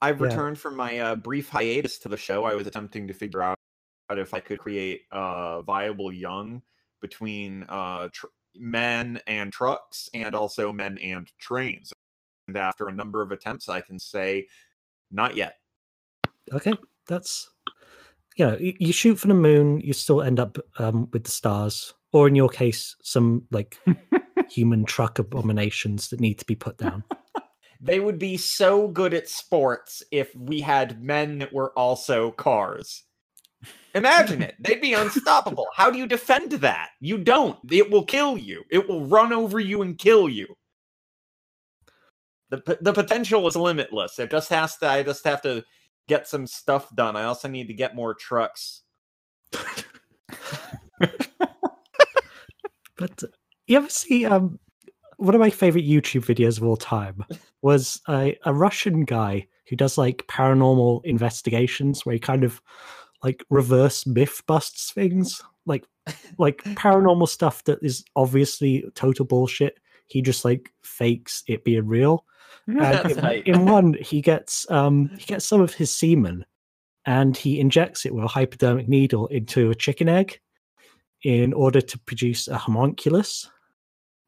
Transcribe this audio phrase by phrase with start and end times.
[0.00, 0.26] I've Yeah.
[0.28, 2.44] returned from my uh, brief hiatus to the show.
[2.44, 3.56] I was attempting to figure out
[4.10, 6.62] if I could create a viable young
[7.00, 11.92] between uh, tr- men and trucks, and also men and trains.
[12.48, 14.46] And after a number of attempts, I can say,
[15.10, 15.56] not yet.
[16.52, 16.74] Okay,
[17.08, 17.50] that's
[18.36, 21.30] you know, you, you shoot for the moon, you still end up um, with the
[21.30, 23.78] stars, or in your case, some like
[24.50, 27.02] human truck abominations that need to be put down.
[27.80, 33.04] They would be so good at sports if we had men that were also cars.
[33.94, 34.54] Imagine it.
[34.60, 35.66] They'd be unstoppable.
[35.74, 36.90] How do you defend that?
[37.00, 37.58] You don't.
[37.70, 38.62] It will kill you.
[38.70, 40.46] It will run over you and kill you.
[42.50, 44.18] The the potential is limitless.
[44.18, 45.64] It just has to I just have to
[46.06, 47.16] get some stuff done.
[47.16, 48.82] I also need to get more trucks.
[52.96, 53.28] But uh,
[53.66, 54.58] you ever see um
[55.18, 57.24] one of my favorite YouTube videos of all time
[57.66, 62.62] was a, a Russian guy who does like paranormal investigations where he kind of
[63.24, 65.42] like reverse myth busts things.
[65.66, 65.84] Like
[66.38, 69.80] like paranormal stuff that is obviously total bullshit.
[70.06, 72.24] He just like fakes it being real.
[72.68, 76.46] And in, in one he gets um he gets some of his semen
[77.04, 80.38] and he injects it with a hypodermic needle into a chicken egg
[81.24, 83.50] in order to produce a homunculus.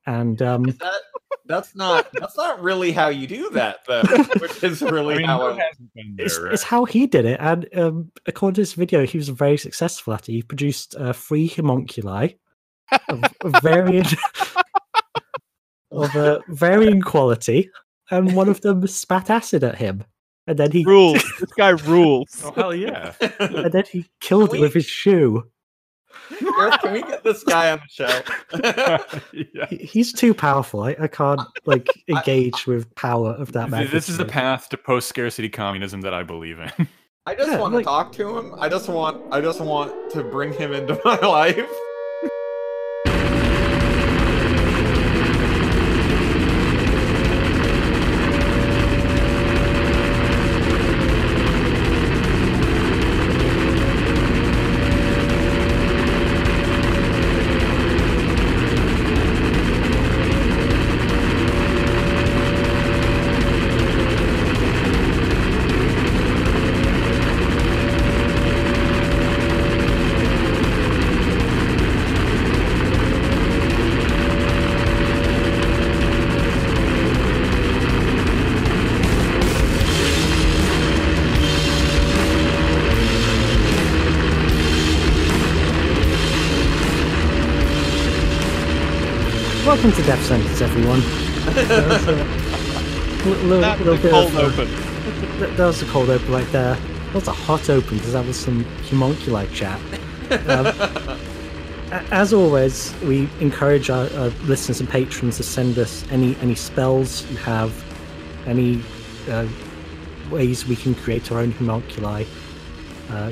[0.07, 1.03] And um Is that
[1.49, 4.03] that's not that's not really how you do that though.
[4.41, 6.53] Which is really I mean, how who I- hasn't been there, it's, right?
[6.53, 10.13] it's how he did it and um according to this video he was very successful
[10.15, 12.37] at it he produced uh, three homunculi
[13.09, 14.05] of, of varying
[15.91, 17.71] of uh, varying quality
[18.11, 20.05] and one of them spat acid at him
[20.47, 21.23] and then he rules.
[21.41, 22.41] this guy rules.
[22.43, 23.13] Oh hell yeah!
[23.41, 25.45] and then he killed it we- with his shoe
[26.41, 28.99] Gareth, can we get this guy on the show?
[29.55, 29.67] yeah.
[29.67, 34.17] He's too powerful I, I can't like engage with power of that Th- This is
[34.19, 36.71] the path to post-scarcity communism that I believe in.
[37.27, 38.55] I just Yeah, want like- to talk to him.
[38.59, 41.71] I just want I just want to bring him into my life.
[89.79, 91.01] Welcome to death sentence everyone
[91.55, 95.39] There was a li- little- That little was a bit cold of, uh, open.
[95.39, 96.75] Th- that was a cold open right there.
[96.75, 99.81] That was a hot open because that was some homunculi chat.
[100.49, 100.67] Um,
[102.11, 107.25] as always, we encourage our, our listeners and patrons to send us any any spells
[107.31, 107.73] you have,
[108.47, 108.83] any
[109.31, 109.47] uh,
[110.29, 112.27] ways we can create our own homunculi.
[113.11, 113.31] Uh,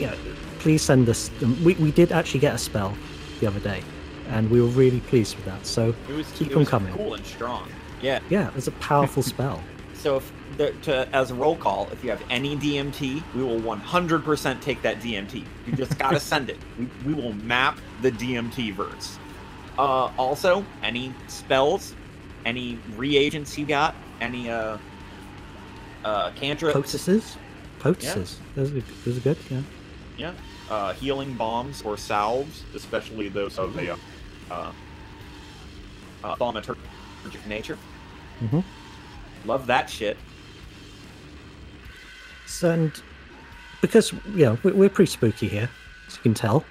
[0.00, 0.14] yeah,
[0.58, 1.28] please send us.
[1.40, 1.62] Them.
[1.62, 2.96] We we did actually get a spell
[3.40, 3.82] the other day,
[4.28, 5.66] and we were really pleased with that.
[5.66, 6.94] So It was Keep it them was coming.
[6.94, 7.68] cool and strong.
[8.00, 8.20] Yeah.
[8.30, 9.62] yeah, it's a powerful spell.
[9.94, 13.60] So if the, to, as a roll call, if you have any DMT, we will
[13.60, 15.44] 100% take that DMT.
[15.66, 16.58] You just gotta send it.
[16.78, 19.18] We, we will map the DMT verse.
[19.78, 21.94] Uh, also, any spells,
[22.44, 24.76] any reagents you got, any uh,
[26.04, 27.36] uh, cantrips, Potuses,
[27.78, 28.36] potuses.
[28.54, 29.38] Those are those are good.
[29.50, 29.62] Yeah.
[30.18, 30.32] yeah,
[30.68, 33.96] uh, healing bombs or salves, especially those of a
[34.52, 34.72] uh,
[36.24, 36.76] uh, thaumaturgic
[37.46, 37.78] nature.
[38.42, 38.62] Mhm.
[39.46, 40.16] Love that shit.
[42.46, 42.92] So, and
[43.80, 45.68] because yeah, we- we're pretty spooky here,
[46.06, 46.64] as you can tell.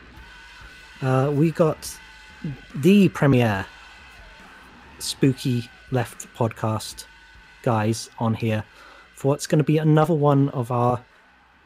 [1.02, 1.97] Uh, we got
[2.75, 3.66] the premiere
[5.00, 7.06] spooky left podcast
[7.64, 8.64] guys on here
[9.16, 11.03] for what's going to be another one of our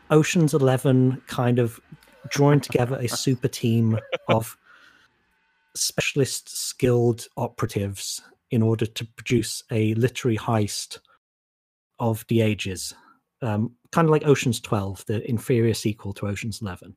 [0.10, 1.80] Ocean's Eleven kind of
[2.30, 4.00] drawing together a super team
[4.30, 4.58] of
[5.76, 11.00] specialist skilled operatives in order to produce a literary heist
[12.00, 12.94] of the ages
[13.42, 16.96] um, kind of like Ocean's 12, the inferior sequel to Ocean's 11.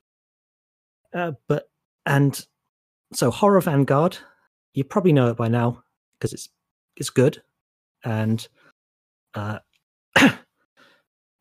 [1.14, 1.70] Uh, but
[2.06, 2.46] and
[3.12, 4.18] so Horror Vanguard,
[4.74, 5.82] you probably know it by now
[6.18, 6.48] because it's
[6.96, 7.42] it's good,
[8.04, 8.46] and
[9.34, 9.58] uh,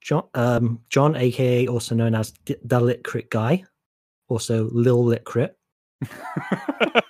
[0.01, 3.65] John um, John, aka also known as D- the Lit Crit guy,
[4.29, 5.56] also Lil Lit Crit,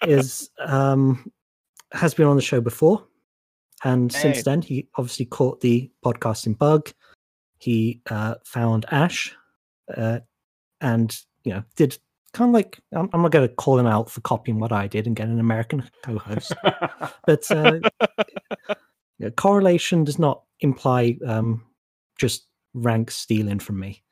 [0.04, 1.32] is um,
[1.92, 3.06] has been on the show before,
[3.84, 6.92] and since then he obviously caught the podcasting bug.
[7.60, 9.36] He uh, found Ash,
[9.96, 10.20] uh,
[10.82, 11.98] and you know did
[12.34, 14.88] kind of like I'm, I'm not going to call him out for copying what I
[14.88, 16.54] did and get an American co-host,
[17.26, 17.80] but uh,
[19.20, 21.64] yeah, correlation does not imply um,
[22.18, 24.04] just rank stealing from me.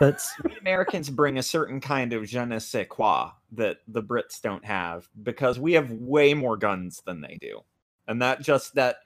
[0.00, 0.24] But
[0.60, 5.08] Americans bring a certain kind of je ne sais quoi that the Brits don't have
[5.22, 7.60] because we have way more guns than they do,
[8.06, 8.96] and that just that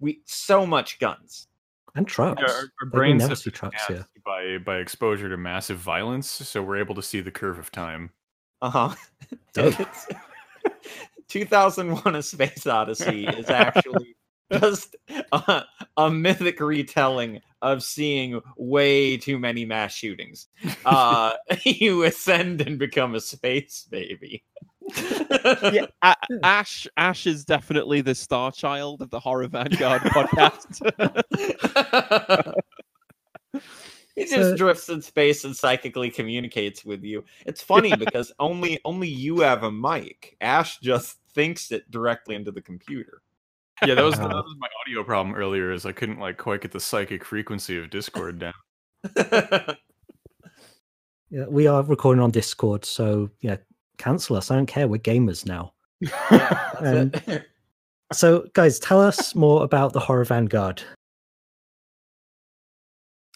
[0.00, 1.48] we so much guns.
[1.94, 3.96] and trucks, Yeah, our, our brains never have see been trucks here.
[3.98, 7.70] gassed by by exposure to massive violence, so we're able to see the curve of
[7.70, 8.10] time.
[8.62, 8.94] Uh huh.
[9.52, 9.74] Dope.
[11.28, 14.16] 2001: A Space Odyssey is actually
[14.52, 14.96] just
[15.32, 15.62] a,
[15.96, 20.48] a mythic retelling of seeing way too many mass shootings.
[20.84, 21.32] Uh,
[21.64, 24.42] you ascend and become a space baby.
[25.72, 30.80] yeah, A- Ash Ash is definitely the star child of the Horror Vanguard podcast.
[34.16, 37.24] He just So- drifts in space and psychically communicates with you.
[37.46, 40.36] It's funny because only only you have a mic.
[40.40, 43.22] Ash just thinks it directly into the computer.
[43.86, 45.72] Yeah, that was that was my audio problem earlier.
[45.72, 48.54] Is I couldn't like quite get the psychic frequency of Discord down.
[51.32, 53.56] Yeah, we are recording on Discord, so yeah,
[53.98, 54.50] cancel us.
[54.50, 54.88] I don't care.
[54.88, 55.72] We're gamers now.
[56.00, 57.12] yeah, Um.
[58.12, 60.82] So, guys, tell us more about the Horror Vanguard.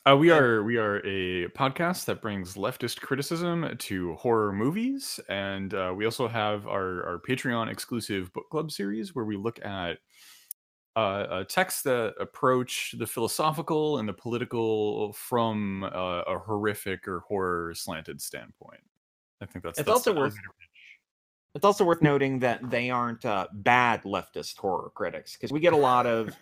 [0.05, 5.75] Uh, we are we are a podcast that brings leftist criticism to horror movies, and
[5.75, 9.99] uh, we also have our our Patreon exclusive book club series where we look at
[10.97, 17.21] uh, uh, texts that approach the philosophical and the political from uh, a horrific or
[17.21, 18.83] horror slanted standpoint.
[19.41, 20.37] I think that's It's that's also worth-
[21.55, 25.73] It's also worth noting that they aren't uh, bad leftist horror critics because we get
[25.73, 26.37] a lot of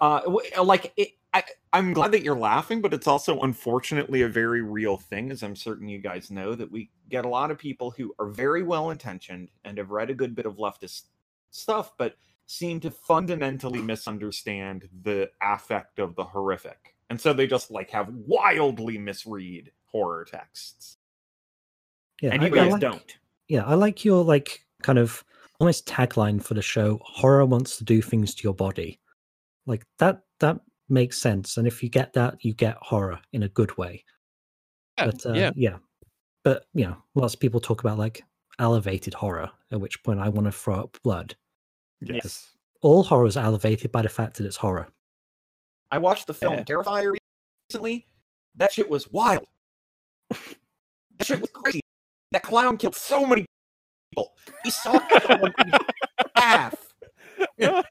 [0.00, 4.28] uh, w- like it, I, I'm glad that you're laughing, but it's also unfortunately a
[4.28, 7.58] very real thing, as I'm certain you guys know that we get a lot of
[7.58, 11.04] people who are very well intentioned and have read a good bit of leftist
[11.50, 17.70] stuff, but seem to fundamentally misunderstand the affect of the horrific, and so they just
[17.70, 20.96] like have wildly misread horror texts,
[22.20, 23.18] Yeah, and you I guys like- don't.
[23.48, 25.22] Yeah, I like your like kind of
[25.60, 26.98] almost tagline for the show.
[27.04, 28.98] Horror wants to do things to your body,
[29.66, 30.22] like that.
[30.40, 31.56] That makes sense.
[31.56, 34.04] And if you get that, you get horror in a good way.
[34.98, 35.50] Yeah, But uh, yeah.
[35.54, 35.76] yeah,
[36.42, 38.22] but you know, lots of people talk about like
[38.58, 39.50] elevated horror.
[39.70, 41.34] At which point, I want to throw up blood.
[42.08, 42.50] Yes.
[42.82, 44.88] All horror is elevated by the fact that it's horror.
[45.90, 46.64] I watched the film Yeah.
[46.64, 47.14] Terrifier
[47.70, 48.06] recently.
[48.56, 49.46] That shit was wild.
[50.30, 50.36] that
[51.22, 51.80] shit was crazy.
[52.32, 53.46] That clown killed so many
[54.10, 54.32] people.
[54.64, 55.72] He saw someone in
[56.36, 56.74] half.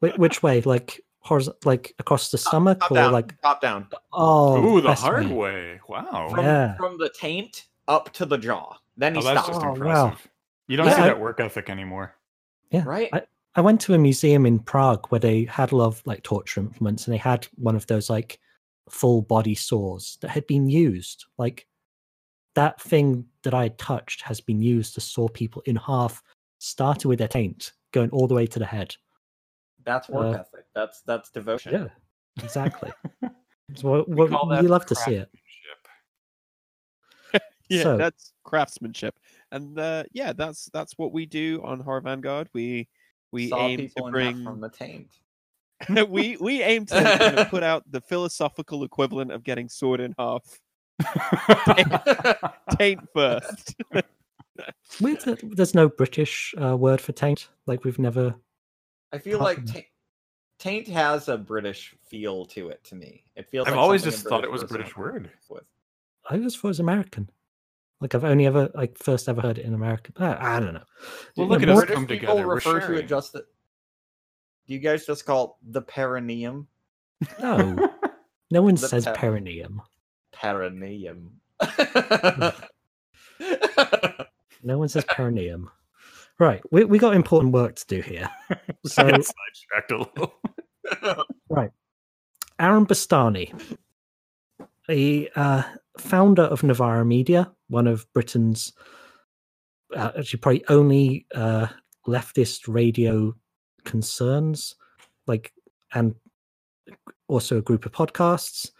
[0.00, 0.60] Wh- which way?
[0.62, 3.12] Like horizon, like across the stomach, Top or down.
[3.12, 3.88] like top down.
[4.12, 5.32] oh, Ooh, the hard way.
[5.34, 5.80] way.
[5.88, 6.28] Wow.
[6.30, 6.76] From, Yeah.
[6.76, 8.74] from the taint up to the jaw.
[8.96, 9.54] Then he Oh, that's stopped.
[9.54, 10.12] just Oh, impressive.
[10.12, 10.16] wow.
[10.68, 12.14] You don't Yeah, see I- that work ethic anymore.
[12.70, 13.08] Yeah, Right?
[13.12, 13.22] I,
[13.56, 16.60] I went to a museum in Prague where they had a lot of like torture
[16.60, 18.38] implements, and they had one of those like
[18.90, 21.24] full body saws that had been used.
[21.38, 21.66] Like
[22.54, 26.22] that thing that I had touched has been used to saw people in half,
[26.58, 28.94] starting with their taint, going all the way to the head.
[29.84, 30.66] That's work uh, ethic.
[30.74, 31.72] That's that's devotion.
[31.72, 32.92] Yeah, exactly.
[33.74, 35.30] so what, We what, call that you love to see it.
[37.70, 39.18] yeah, So- that's craftsmanship,
[39.50, 42.50] and uh, yeah, that's that's what we do on Horror Vanguard.
[42.52, 42.88] We
[43.32, 45.10] we Saw aim people to bring from the taint.
[46.08, 50.14] we we aim to kind of put out the philosophical equivalent of getting sword in
[50.18, 50.42] half.
[52.78, 53.74] Taint first.
[55.00, 57.48] Weird that there's no British uh, word for taint.
[57.66, 58.34] Like we've never.
[59.12, 59.86] I feel like from- taint,
[60.58, 63.24] taint has a British feel to it to me.
[63.34, 63.66] It feels.
[63.66, 65.30] I've like always just thought it was a British word.
[65.50, 65.64] With.
[66.30, 67.28] I always thought it was American.
[68.00, 70.12] Like I've only ever like first ever heard it in America.
[70.18, 70.82] I, I don't know.
[71.36, 72.46] Well, look know, at us more- British come people together.
[72.48, 73.32] We're refer to it just.
[73.32, 73.40] The,
[74.66, 76.66] do you guys just call it the perineum?
[77.40, 77.90] No,
[78.50, 79.80] no one The says pe- perineum.
[80.32, 81.40] Perineum.
[84.62, 85.70] No one says perineum.
[86.38, 88.28] Right, we we got important work to do here.
[88.86, 91.24] So I got sidetracked a little.
[92.60, 93.78] Aaron Bastani,
[94.88, 95.62] the uh,
[95.98, 98.72] founder of Novara Media, one of Britain's
[99.96, 101.66] uh, actually probably only uh,
[102.06, 103.34] leftist radio
[103.84, 104.74] concerns,
[105.26, 105.52] like,
[105.94, 106.14] and
[107.28, 108.70] also a group of podcasts,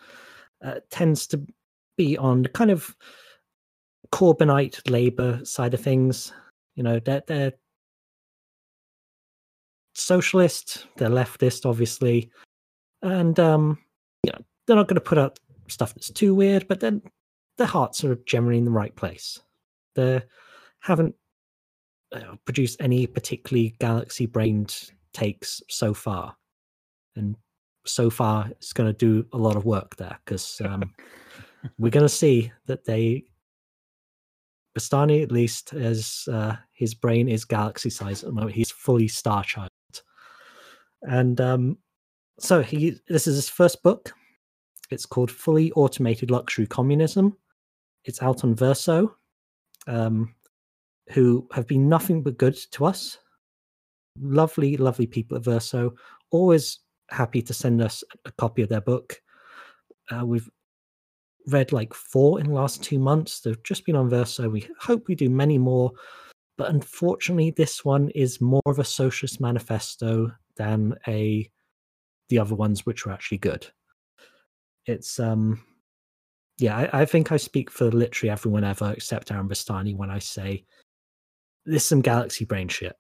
[0.65, 1.45] uh, tends to
[1.97, 2.95] be on the kind of
[4.13, 6.33] Corbynite Labour side of things.
[6.75, 7.53] You know, they're, they're
[9.95, 12.31] socialist, they're leftist, obviously
[13.03, 13.79] and um,
[14.23, 15.39] you know, they're not going to put out
[15.69, 17.03] stuff that's too weird, but then
[17.57, 19.41] their hearts are generally in the right place.
[19.95, 20.23] They
[20.81, 21.15] haven't
[22.15, 26.37] uh, produced any particularly galaxy brained takes so far,
[27.17, 27.37] and
[27.85, 30.95] so far it's going to do a lot of work there because um,
[31.79, 33.25] we're going to see that they
[34.77, 38.55] Bastani at least as uh, his brain is galaxy size at the moment.
[38.55, 39.71] He's fully Star Child,
[41.03, 41.79] and um,
[42.39, 44.13] so he this is his first book.
[44.91, 47.37] It's called Fully Automated Luxury Communism.
[48.07, 49.17] It's out on Verso,
[49.87, 50.35] um,
[51.11, 53.19] who have been nothing but good to us.
[54.21, 55.95] Lovely, lovely people at Verso.
[56.31, 56.79] Always
[57.11, 59.21] happy to send us a copy of their book.
[60.11, 60.49] Uh, we've
[61.49, 63.41] read like four in the last two months.
[63.41, 64.49] They've just been on Verso.
[64.49, 65.93] We hope we do many more.
[66.57, 71.51] But unfortunately, this one is more of a socialist manifesto than a
[72.29, 73.67] the other ones, which were actually good.
[74.87, 75.63] It's um
[76.59, 80.11] yeah, I, I think I speak for literally everyone ever uh, except Aaron Bastani when
[80.11, 80.65] I say
[81.67, 82.97] this is some galaxy brain shit.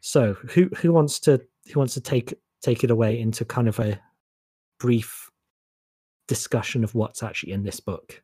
[0.00, 1.40] So who who wants to
[1.72, 3.98] who wants to take take it away into kind of a
[4.78, 5.30] brief
[6.28, 8.22] discussion of what's actually in this book.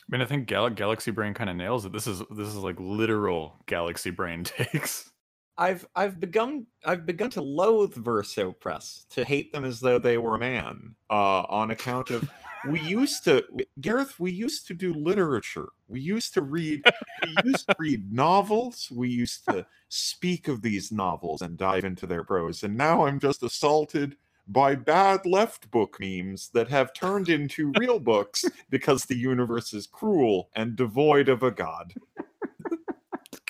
[0.00, 1.92] I mean, I think Gal- Galaxy Brain kind of nails it.
[1.92, 5.10] This is this is like literal Galaxy Brain takes.
[5.56, 10.18] I've I've begun I've begun to loathe Verso Press, to hate them as though they
[10.18, 12.28] were a man, uh, on account of
[12.66, 13.44] we used to
[13.80, 15.68] Gareth, we used to do literature.
[15.88, 16.82] We used to read
[17.22, 18.88] we used to read novels.
[18.90, 22.62] We used to speak of these novels and dive into their prose.
[22.62, 24.16] And now I'm just assaulted
[24.48, 29.86] by bad left book memes that have turned into real books because the universe is
[29.86, 31.94] cruel and devoid of a god.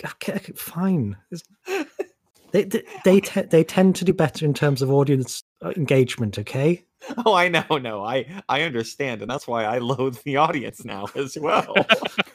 [0.05, 1.17] Okay, okay, fine.
[1.31, 1.87] It's-
[2.53, 6.39] They they they, te- they tend to do better in terms of audience uh, engagement.
[6.39, 6.85] Okay.
[7.27, 11.07] Oh, I know, no, I I understand, and that's why I loathe the audience now
[11.17, 11.75] as well.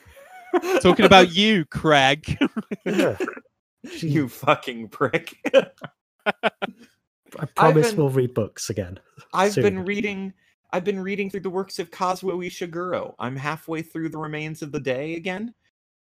[0.81, 2.38] Talking about you, Craig.
[2.85, 3.17] Yeah.
[3.99, 5.38] you fucking prick.
[6.25, 8.99] I promise been- we'll read books again.
[9.33, 10.33] I've been reading
[10.73, 13.15] I've been reading through the works of Kazuo Ishiguro.
[13.19, 15.53] I'm halfway through The Remains of the Day again.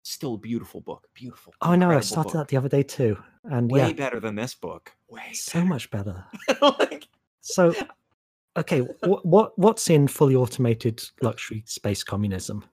[0.03, 1.09] Still a beautiful book.
[1.15, 1.53] Beautiful.
[1.61, 2.33] Oh no, I started book.
[2.35, 4.93] that the other day too, and Way yeah, better than this book.
[5.09, 6.25] Way so much better.
[6.47, 6.59] better.
[6.81, 7.09] like,
[7.41, 7.75] So,
[8.57, 12.65] okay, what what what's in fully automated luxury space communism?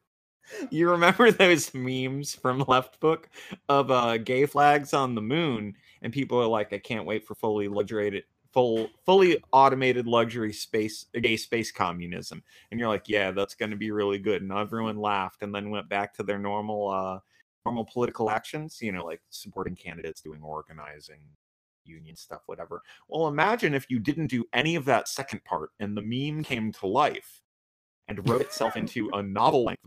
[0.70, 3.30] you remember those memes from Left Book
[3.68, 7.36] of uh gay flags on the moon, and people are like, I can't wait for
[7.36, 8.24] fully luxuriated
[8.56, 12.42] full fully automated luxury space gay space communism.
[12.72, 14.42] And you're like, Yeah, that's gonna be really good.
[14.42, 17.20] And everyone laughed and then went back to their normal uh
[17.66, 21.20] normal political actions, you know, like supporting candidates, doing organizing,
[21.84, 22.82] union stuff, whatever.
[23.10, 26.72] Well, imagine if you didn't do any of that second part and the meme came
[26.72, 27.42] to life
[28.08, 29.84] and wrote itself into a novel length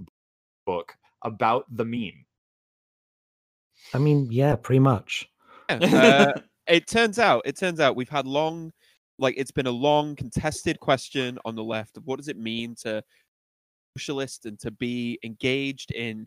[0.67, 2.27] book about the meme.
[3.95, 5.31] I mean, yeah, pretty much.
[5.71, 6.33] uh,
[6.69, 8.73] it turns out, it turns out we've had long,
[9.19, 12.75] like it's been a long contested question on the left of what does it mean
[12.83, 13.03] to
[13.97, 16.27] socialist and to be engaged in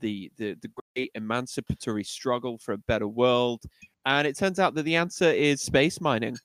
[0.00, 3.62] the the the great emancipatory struggle for a better world.
[4.04, 6.36] And it turns out that the answer is space mining.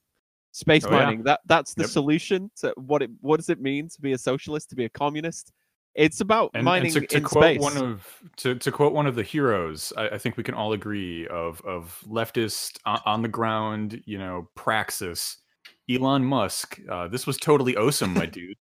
[0.53, 1.05] Space Oh, yeah.
[1.05, 1.23] mining.
[1.23, 1.89] That that's the Yep.
[1.89, 4.89] solution to what it what does it mean to be a socialist, to be a
[4.89, 5.51] communist?
[5.95, 7.59] It's about And, mining and to, to in quote space.
[7.59, 8.07] one of
[8.37, 11.61] to, to quote one of the heroes, I, I think we can all agree of
[11.61, 15.37] of leftist on, on the ground, you know, praxis.
[15.89, 16.79] Elon Musk.
[16.89, 18.55] Uh, this was totally awesome, my dude.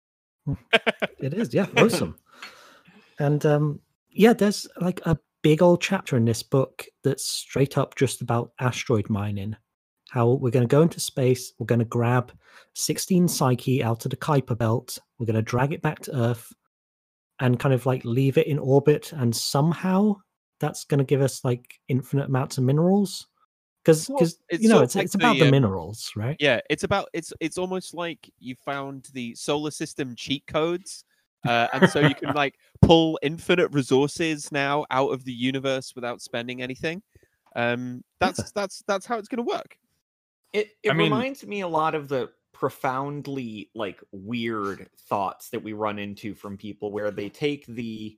[1.19, 2.17] It is, yeah, awesome.
[3.19, 7.95] and um, yeah, there's like a big old chapter in this book that's straight up
[7.95, 9.55] just about asteroid mining.
[10.09, 12.33] How we're going to go into space, we're going to grab
[12.73, 16.51] 16 Psyche out of the Kuiper belt, we're going to drag it back to Earth,
[17.41, 20.15] and kind of like leave it in orbit, and somehow
[20.59, 23.27] that's going to give us like infinite amounts of minerals.
[23.83, 26.37] Because, because it's you know, it's, like it's about the, the um, minerals, right?
[26.39, 31.03] Yeah, it's about it's it's almost like you found the solar system cheat codes.
[31.47, 36.21] Uh, and so you can like pull infinite resources now out of the universe without
[36.21, 37.01] spending anything.
[37.55, 39.75] Um, that's that's that's how it's going to work.
[40.53, 45.63] It it I mean- reminds me a lot of the profoundly like weird thoughts that
[45.63, 48.17] we run into from people where they take the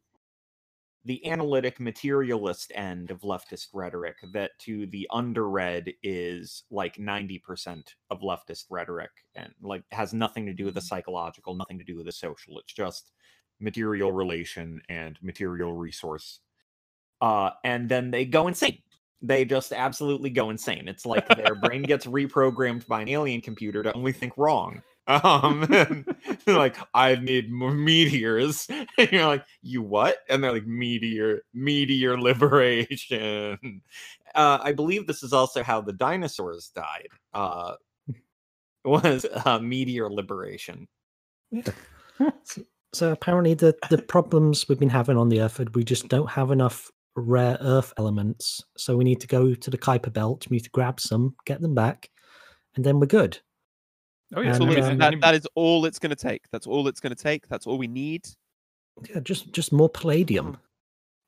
[1.06, 8.22] the analytic materialist end of leftist rhetoric that to the underread is like 90% of
[8.22, 12.06] leftist rhetoric and like has nothing to do with the psychological nothing to do with
[12.06, 13.12] the social it's just
[13.60, 16.40] material relation and material resource.
[17.22, 18.80] Uh and then they go insane
[19.24, 20.88] they just absolutely go insane.
[20.88, 24.84] It's like their brain gets reprogrammed by an alien computer to only think wrong.
[25.06, 26.06] Um,
[26.48, 28.70] like, I need more meteors.
[28.98, 30.20] And you're like, you what?
[30.30, 33.82] And they're like, meteor, meteor liberation.
[34.34, 37.10] Uh, I believe this is also how the dinosaurs died.
[37.34, 37.74] Uh,
[38.86, 40.88] was uh, meteor liberation.
[42.94, 46.50] So apparently, the the problems we've been having on the Earth, we just don't have
[46.50, 48.64] enough rare Earth elements.
[48.78, 50.48] So we need to go to the Kuiper Belt.
[50.50, 52.10] We need to grab some, get them back,
[52.76, 53.40] and then we're good.
[54.36, 56.42] Oh yeah, And, um, that, that is all it's going to take.
[56.52, 57.48] That's all it's going to take.
[57.48, 58.26] That's all we need.
[59.10, 60.58] Yeah, just just more palladium.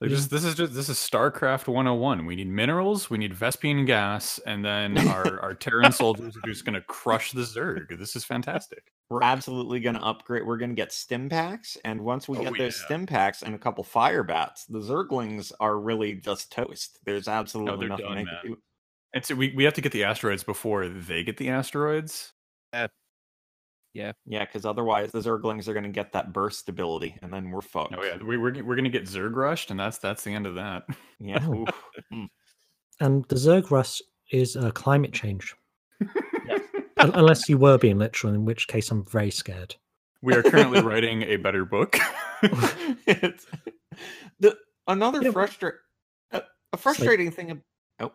[0.01, 0.17] Like, Yeah.
[0.17, 2.25] this, this is just this is StarCraft 101.
[2.25, 6.65] We need minerals, we need Vespene gas, and then our, our Terran soldiers are just
[6.65, 7.97] gonna crush the Zerg.
[7.97, 8.91] This is fantastic.
[9.09, 10.47] We're absolutely going to upgrade.
[10.47, 12.85] We're going to get stim packs, and once we Oh, get those yeah.
[12.85, 16.97] stim packs and a couple fire bats, the Zerglings are really just toast.
[17.05, 18.33] There's absolutely they're nothing done, they man.
[18.41, 18.57] can do.
[19.13, 22.33] And so we, we have to get the asteroids before they get the asteroids.
[23.95, 27.49] Yeah, Yeah, because otherwise the Zerglings are going to get that burst ability, and then
[27.49, 27.95] we're fucked.
[27.97, 30.55] Oh yeah, we, we're we're gonna get Zerg rushed, and that's that's the end of
[30.55, 30.83] that.
[31.19, 31.39] yeah.
[32.11, 32.27] Oh.
[32.99, 35.55] And the Zerg rush is uh, climate change.
[36.97, 39.75] Un- Unless you were being literal, in which case I'm very scared.
[40.21, 41.97] We are currently writing a better book.
[43.07, 43.45] it's
[44.39, 45.31] the another Yeah.
[45.31, 45.73] frustra-
[46.31, 46.41] a,
[46.73, 47.51] a frustrating thing.
[47.51, 47.61] ab-
[47.99, 48.11] Oh,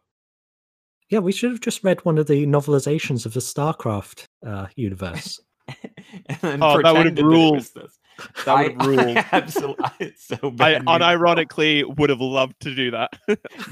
[1.10, 5.38] Yeah, we should have just read one of the novelizations of the StarCraft uh, universe.
[6.42, 7.58] and Oh, that would've ruled.
[7.60, 7.98] this.
[8.44, 9.16] That would have ruled.
[9.16, 10.84] I absolutely, it's so I bad.
[10.84, 10.88] news.
[10.88, 13.10] unironically would have loved to do that.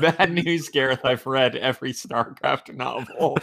[0.01, 1.05] bad news, Gareth.
[1.05, 3.39] I've read every StarCraft novel.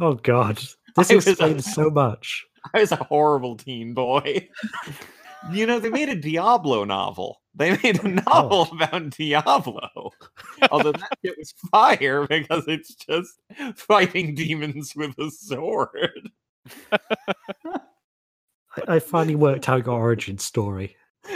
[0.00, 0.56] oh God,
[0.96, 2.46] this I was- explains so much.
[2.74, 4.48] I was a horrible teen boy.
[5.52, 7.40] You know, they made a Diablo novel.
[7.54, 8.32] They made a oh.
[8.32, 10.10] novel about Diablo.
[10.70, 13.38] Although that shit was fire because it's just
[13.76, 16.30] fighting demons with a sword.
[18.76, 20.96] I, I finally worked out your origin story.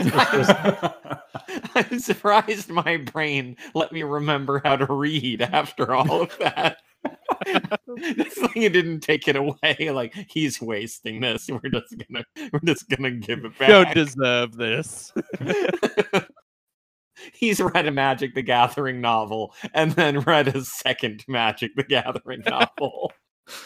[1.75, 6.79] I'm surprised my brain let me remember how to read after all of that.
[7.97, 9.91] this thing it didn't take it away.
[9.91, 11.49] Like he's wasting this.
[11.49, 13.69] We're just gonna we're just gonna give it back.
[13.69, 15.13] Don't deserve this.
[17.33, 22.43] he's read a Magic the Gathering novel and then read a second Magic the Gathering
[22.47, 23.13] novel.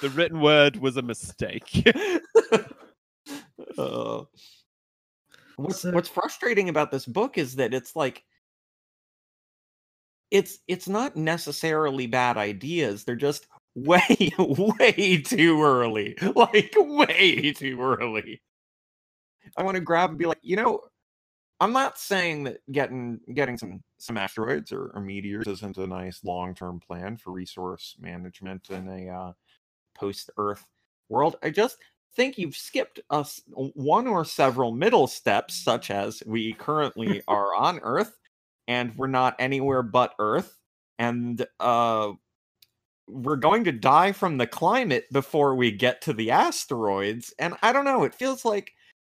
[0.01, 1.87] The written word was a mistake.
[3.79, 4.25] Uh,
[5.57, 8.25] what's So- what's frustrating about this book is that it's like
[10.31, 13.05] it's it's not necessarily bad ideas.
[13.05, 16.17] They're just way way too early.
[16.35, 18.41] Like way too early.
[19.57, 20.81] I want to grab and be like, you know,
[21.61, 26.23] I'm not saying that getting getting some some asteroids or, or meteors isn't a nice
[26.25, 29.33] long term plan for resource management in a uh,
[29.95, 30.65] post Earth
[31.09, 31.37] world.
[31.43, 31.79] I just
[32.17, 37.81] think you've skipped us one or several middle steps, such as we currently are on
[37.83, 38.17] Earth
[38.67, 40.57] and we're not anywhere but Earth,
[40.99, 42.13] and uh,
[43.09, 47.35] we're going to die from the climate before we get to the asteroids.
[47.39, 48.73] And I don't know, it feels like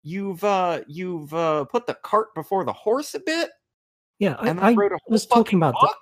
[0.07, 3.49] you've uh you've uh put the cart before the horse a bit
[4.19, 5.95] Yeah, and I, I wrote a whole was talking about that.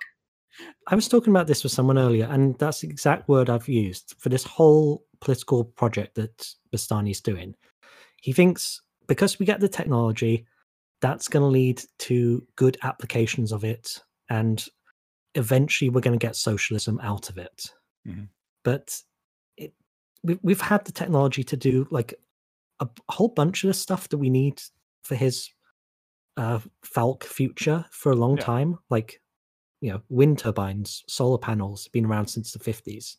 [0.87, 4.15] I was talking about this with someone earlier, and that's the exact word I've used
[4.19, 7.55] for this whole political project that Bastani's doing.
[8.21, 10.45] He thinks because we get the technology,
[11.01, 14.65] that's going to lead to good applications of it, and
[15.35, 17.71] eventually we're going to get socialism out of it.
[18.07, 18.29] Mhm.
[18.63, 19.01] But
[19.57, 19.73] it,
[20.23, 22.13] we, we've had the technology to do like
[22.79, 24.61] a whole bunch of the stuff that we need
[25.03, 25.49] for his
[26.37, 28.43] uh, FALC future for a long Yeah.
[28.43, 29.21] time, like
[29.83, 33.17] you know, wind turbines, solar panels, have been around since the 50s.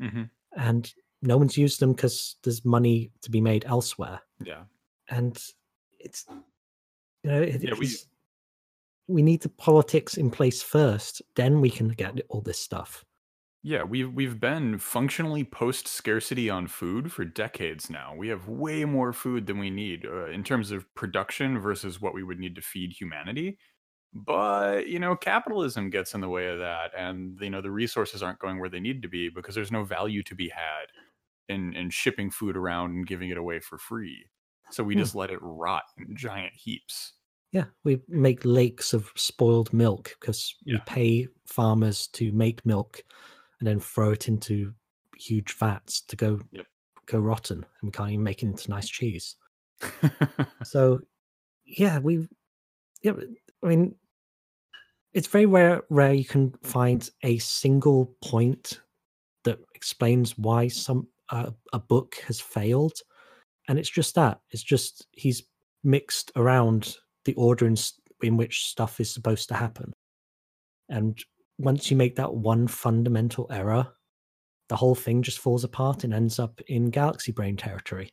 [0.00, 0.24] hmm
[0.56, 4.20] And no one's used them because there's money to be made elsewhere.
[4.42, 4.64] Yeah.
[5.08, 5.36] And
[5.98, 8.06] it's, you know, it, Yeah, we- it's-
[9.08, 13.04] we need the politics in place first, then we can get all this stuff.
[13.62, 18.14] Yeah, we've we've been functionally post scarcity on food for decades now.
[18.14, 22.14] We have way more food than we need uh, in terms of production versus what
[22.14, 23.58] we would need to feed humanity.
[24.24, 28.22] But you know, capitalism gets in the way of that, and you know the resources
[28.22, 30.86] aren't going where they need to be because there's no value to be had
[31.48, 34.30] in in shipping food around and giving it away for free.
[34.70, 35.06] So we Hmm.
[35.06, 37.14] just let it rot in giant heaps.
[37.52, 43.02] Yeah, we make lakes of spoiled milk because we pay farmers to make milk
[43.60, 44.74] and then throw it into
[45.16, 46.66] huge vats to go Yep.
[47.06, 49.36] go rotten, and we can't even make it into nice cheese.
[50.62, 51.00] So,
[51.64, 52.28] yeah, we,
[53.02, 53.14] yeah,
[53.62, 53.96] I mean,
[55.16, 58.80] it's very rare rare you can find a single point
[59.44, 62.92] that explains why some uh, a book has failed.
[63.68, 65.42] And it's just that it's just he's
[65.82, 67.76] mixed around the order in,
[68.22, 69.92] in which stuff is supposed to happen.
[70.90, 71.18] And
[71.58, 73.88] once you make that one fundamental error
[74.68, 78.10] the whole thing just falls apart and ends up in galaxy brain territory.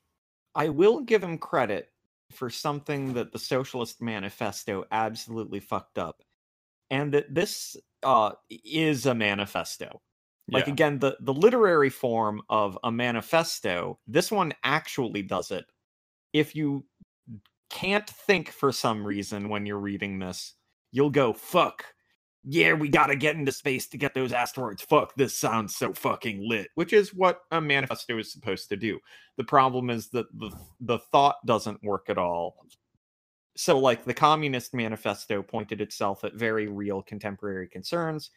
[0.56, 1.90] I will give him credit
[2.32, 6.22] for something that the Socialist Manifesto absolutely fucked up,
[6.94, 10.00] and that this uh, is a manifesto.
[10.48, 10.74] Like Yeah.
[10.74, 14.00] again, the the literary form of a manifesto.
[14.08, 15.66] This one actually does it.
[16.34, 16.86] If you
[17.70, 20.54] can't think for some reason when you're reading this,
[20.92, 21.84] you'll go fuck.
[22.44, 24.84] Yeah, we gotta get into space to get those asteroids.
[24.84, 26.68] Fuck, this sounds so fucking lit.
[26.76, 29.00] Which is what a manifesto is supposed to do.
[29.38, 30.52] The problem is that the
[30.82, 32.58] the thought doesn't work at all.
[33.56, 38.32] So, like the Communist Manifesto pointed itself at very real contemporary concerns.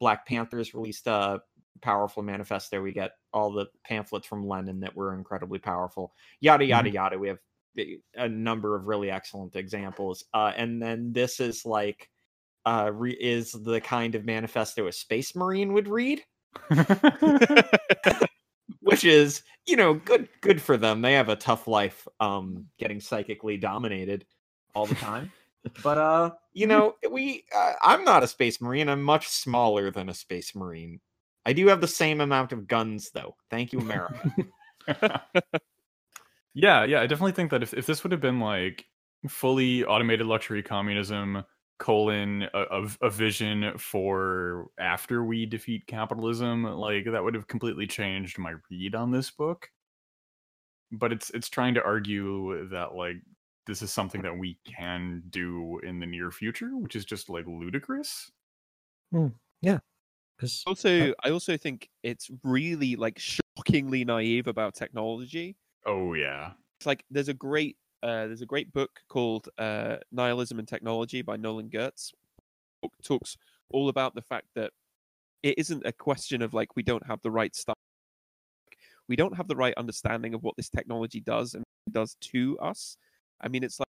[0.00, 1.40] Black Panthers released a
[1.80, 2.82] powerful manifesto.
[2.82, 6.12] We get all the pamphlets from Lenin that were incredibly powerful.
[6.40, 7.18] Yada yada yada.
[7.18, 7.38] We have
[7.78, 10.24] a- a number of really excellent examples.
[10.34, 12.10] Uh, and then this is like
[12.66, 16.22] uh, re- is the kind of manifesto a space marine would read
[18.80, 23.00] which is you know good good for them they have a tough life um getting
[23.00, 24.24] psychically dominated
[24.78, 25.32] all the time.
[25.82, 28.88] But uh you know we uh, i'm not a space marine.
[28.88, 31.00] I'm much smaller than a space marine.
[31.44, 33.34] I do have the same amount of guns though.
[33.50, 34.32] Thank you america
[36.54, 38.86] yeah, yeah, I definitely think that if, if this would have been like
[39.28, 41.44] fully automated luxury communism
[41.78, 47.86] colon a, a, a vision for after we defeat capitalism, like that would have completely
[47.86, 49.68] changed my read on this book.
[50.90, 53.16] But it's it's trying to argue that like
[53.68, 57.46] this is something that we can do in the near future, which is just like
[57.46, 58.32] ludicrous.
[59.60, 59.78] Yeah.
[60.36, 65.56] because Also, I also think it's really like shockingly naive about technology.
[65.86, 66.52] Oh yeah.
[66.80, 71.20] It's like there's a great uh, there's a great book called uh, Nihilism and Technology
[71.20, 72.12] by Nolan Gertz.
[72.80, 73.36] Book talks
[73.70, 74.70] all about the fact that
[75.42, 77.76] it isn't a question of like we don't have the right stuff.
[79.08, 82.96] We don't have the right understanding of what this technology does and does to us.
[83.40, 83.88] I mean, it's like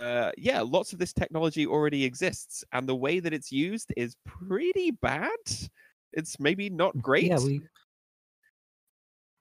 [0.00, 4.16] uh, yeah, lots of this technology already exists, and the way that it's used is
[4.26, 5.30] pretty bad.
[6.12, 7.28] It's maybe not great.
[7.28, 7.60] Yeah, we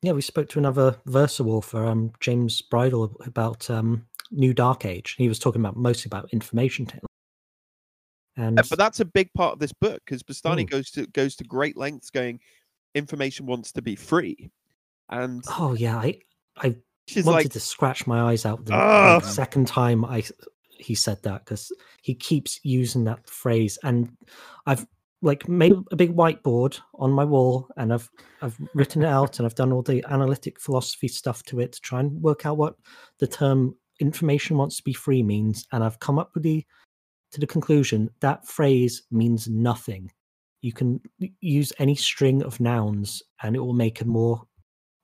[0.01, 5.15] yeah we spoke to another Verso author, um, James Bridle, about um, New Dark Age.
[5.17, 7.07] He was talking about mostly about information technology.
[8.37, 10.69] And Uh, but that's a big part of this book because Bastani Mm.
[10.69, 12.39] goes to goes to great lengths going
[12.95, 14.51] information wants to be free
[15.09, 16.19] and oh yeah, I
[16.57, 16.75] I
[17.07, 19.19] she's wanted like to scratch my eyes out the, the ah.
[19.19, 20.23] second time I
[20.77, 24.15] he said that because he keeps using that phrase, and
[24.65, 24.85] I've
[25.21, 28.09] like made a big whiteboard on my wall, and I've
[28.41, 31.81] I've written it out, and I've done all the analytic philosophy stuff to it to
[31.81, 32.75] try and work out what
[33.19, 36.65] the term information wants to be free means, and I've come up with the
[37.31, 40.11] to the conclusion that phrase means nothing.
[40.61, 40.99] You can
[41.41, 44.43] use any string of nouns, and it will make a more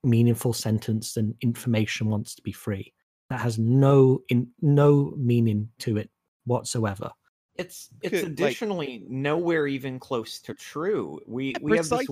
[0.03, 2.93] meaningful sentence than information wants to be free.
[3.29, 6.09] That has no in no meaning to it
[6.45, 7.11] whatsoever.
[7.55, 12.07] it's it's Could, like- additionally nowhere even close to true we we have this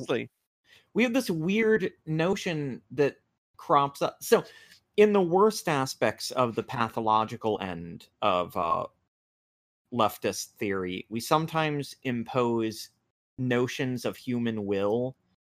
[0.93, 3.17] we have this weird notion that
[3.57, 4.17] crops up.
[4.21, 4.43] So,
[4.97, 8.85] in the worst aspects of the pathological end of uh,
[9.93, 12.89] leftist theory, we sometimes impose
[13.37, 15.15] notions of human will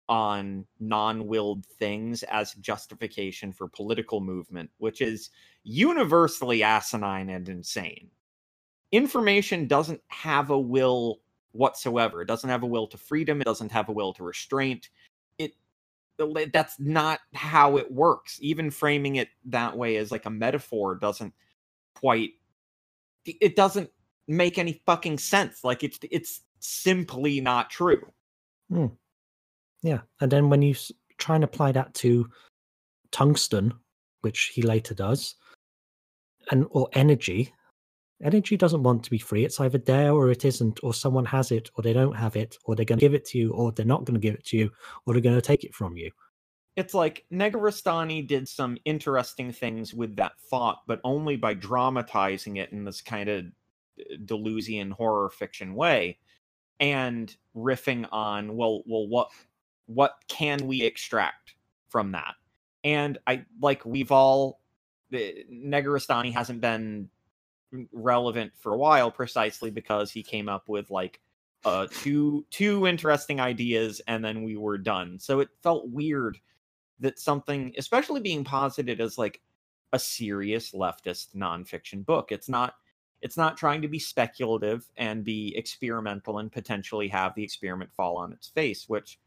[0.10, 5.30] on non-willed things as justification for political movement, which is
[5.64, 8.10] universally asinine and insane.
[8.92, 11.22] Information doesn't have a will
[11.54, 12.22] whatsoever.
[12.22, 13.42] It doesn't have a will to freedom.
[13.42, 14.90] It doesn't have a will to restraint
[15.38, 15.54] It
[16.18, 18.38] that's not how it works.
[18.42, 21.34] Even framing it that way as like a metaphor doesn't
[21.96, 22.32] quite
[23.26, 23.90] it doesn't
[24.28, 25.64] make any fucking sense.
[25.64, 28.12] Like it's it's simply not true.
[28.70, 28.88] Hmm.
[29.84, 30.76] Yeah, and then when you
[31.18, 32.30] try and apply that to
[33.12, 33.74] tungsten,
[34.22, 35.36] which he later does,
[36.52, 37.54] and or energy,
[38.24, 39.44] energy doesn't want to be free.
[39.44, 42.58] It's either there or it isn't, or someone has it, or they don't have it,
[42.64, 44.46] or they're going to give it to you, or they're not going to give it
[44.46, 44.72] to you,
[45.06, 46.10] or they're going to take it from you.
[46.76, 52.72] It's like Negarestani did some interesting things with that thought, but only by dramatizing it
[52.72, 53.46] in this kind of
[54.00, 56.18] uh, Deleuzian horror fiction way
[56.80, 59.30] and riffing on well well what
[59.86, 61.56] what can we extract
[61.90, 62.36] from that
[62.84, 64.60] and i like we've all
[65.14, 67.08] the Negarestani hasn't been
[67.92, 71.22] relevant for a while precisely because he came up with like
[71.66, 75.20] uh two two interesting ideas and then we were done.
[75.20, 76.40] So it felt weird
[77.00, 79.40] that something especially being posited as like
[79.94, 82.32] a serious leftist nonfiction book.
[82.32, 82.74] It's not
[83.22, 88.18] it's not trying to be speculative and be experimental and potentially have the experiment fall
[88.18, 89.20] on its face, which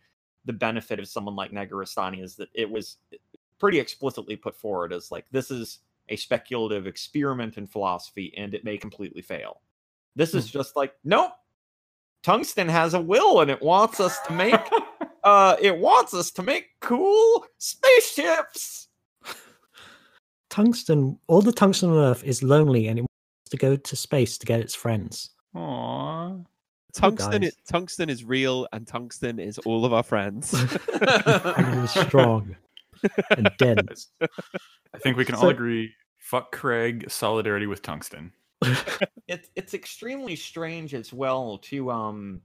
[0.47, 2.97] the benefit of someone like Negarestani is that it was
[3.59, 8.65] pretty explicitly put forward as like this is a speculative experiment in philosophy and it
[8.65, 9.61] may completely fail.
[10.15, 11.33] This is just like, nope.
[12.23, 14.61] Tungsten has a will and it wants us to make
[15.25, 18.89] uh it wants us to make cool spaceships.
[20.51, 24.39] Tungsten, all the tungsten on Earth is lonely and it wants to go to space
[24.39, 25.31] to get its friends.
[25.55, 26.45] Aww.
[26.97, 27.51] Tungsten, guys.
[27.51, 30.53] is, tungsten is real, and tungsten is all of our friends.
[30.55, 32.57] and it is strong
[33.31, 34.09] and dense.
[34.21, 35.93] I think we can all agree.
[36.19, 37.11] Fuck Craig.
[37.11, 38.33] Solidarity with tungsten.
[39.29, 42.41] it's it's extremely strange as well to um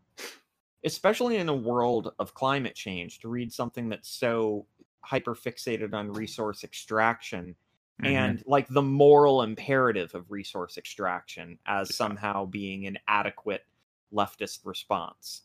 [0.83, 4.65] especially in a world of climate change to read something that's so
[4.99, 7.55] hyper fixated on resource extraction
[8.01, 8.07] Mhm.
[8.07, 13.63] and like the moral imperative of resource extraction as somehow being an adequate
[14.13, 15.43] leftist response.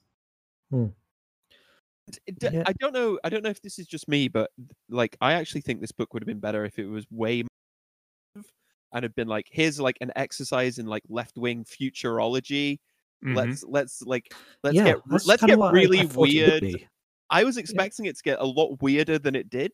[2.27, 2.63] It d- Yeah.
[2.67, 3.19] I don't know.
[3.25, 4.51] I don't know if this is just me, but
[4.89, 8.45] like, I actually think this book would have been better if it was way more
[8.93, 12.79] and had been like, here's like an exercise in like left wing futurology.
[13.25, 13.35] Mhm.
[13.35, 16.63] Let's let's like let's yeah, get let's get what I- I really thought it would
[16.63, 16.89] weird.
[17.31, 19.73] I was expecting it to get a lot weirder than it did.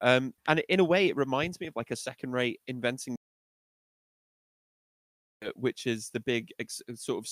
[0.00, 3.14] Um, and in a way, it reminds me of like a second-rate inventing,
[5.42, 7.28] uh, which is the big ex- sort of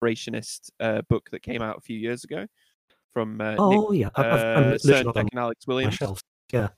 [0.00, 2.46] semi-rationist uh, book that came out a few years ago
[3.12, 5.40] from uh, Nick, Oh yeah, I- I've, uh, literally CERN got it Tech on and
[5.40, 5.98] Alex Williams.
[6.52, 6.68] Yeah,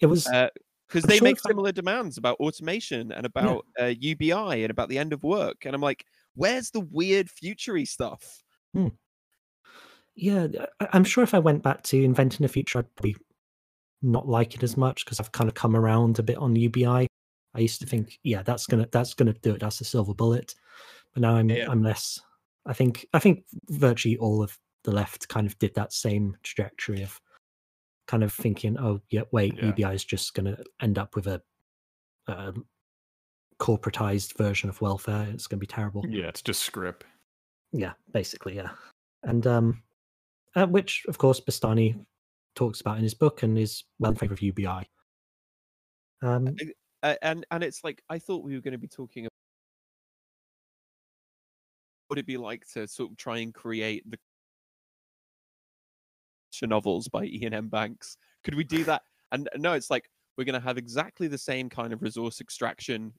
[0.00, 0.24] it was.
[0.24, 4.62] because I'm they sure make if I- similar demands about automation and about uh, UBI
[4.62, 5.64] and about the end of work.
[5.66, 8.42] And I'm like, where's the weird futury stuff?
[10.16, 10.46] Yeah,
[10.80, 13.16] I- I'm sure if I went back to inventing the future, I'd probably
[14.02, 17.06] not like it as much because I've kind of come around a bit on UBI.
[17.56, 19.60] I used to think, yeah, that's gonna that's gonna do it.
[19.60, 20.54] That's the silver bullet.
[21.14, 21.70] But now I'm Yeah.
[21.70, 22.20] I'm less.
[22.66, 27.02] I think I think virtually all of the left kind of did that same trajectory
[27.02, 27.20] of
[28.06, 29.66] kind of thinking, oh yeah, wait, Yeah.
[29.66, 31.42] UBI is just gonna end up with a,
[32.26, 32.52] a
[33.58, 35.26] corporatized version of welfare.
[35.32, 36.04] It's gonna be terrible.
[36.08, 37.04] Yeah, it's just script.
[37.72, 38.70] Yeah, basically, yeah.
[39.22, 39.82] And um,
[40.54, 41.98] uh, which of course Bastani
[42.54, 44.88] talks about in his book and is well in favor of UBI.
[46.22, 46.56] Um,
[47.22, 49.26] and and it's like I thought we were going to be talking
[52.14, 54.16] what it'd be like to sort of try and create the
[56.68, 57.66] novels by Iain M.
[57.66, 58.16] Banks.
[58.44, 59.02] Could we do that?
[59.32, 63.12] And no, it's like we're going to have exactly the same kind of resource extraction,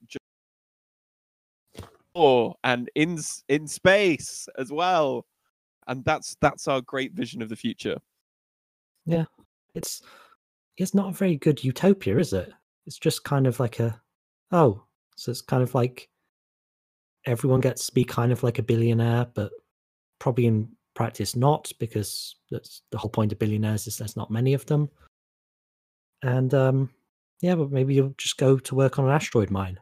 [2.16, 5.26] oh, and in in space as well.
[5.88, 7.98] And that's that's our great vision of the future.
[9.06, 9.26] Yeah,
[9.74, 10.04] it's
[10.78, 12.54] it's not a very good utopia, is it?
[12.86, 14.00] It's just kind of like a
[14.54, 14.82] oh,
[15.18, 16.08] so it's kind of like
[17.26, 19.52] everyone gets to be kind of like a billionaire, but
[20.20, 24.54] probably in practice not, because that's the whole point of billionaires is there's not many
[24.54, 24.90] of them.
[26.22, 26.90] And um,
[27.42, 29.80] yeah, but maybe you'll just go to work on an asteroid mine.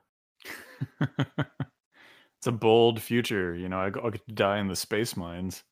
[1.02, 3.56] it's a bold future.
[3.56, 5.64] You know, I, I'll get to die in the space mines.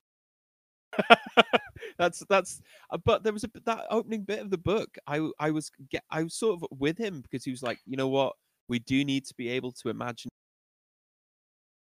[1.97, 5.51] that's that's uh, but there was a that opening bit of the book I I
[5.51, 8.33] was get i was sort of with him because he was like you know what
[8.67, 10.29] we do need to be able to imagine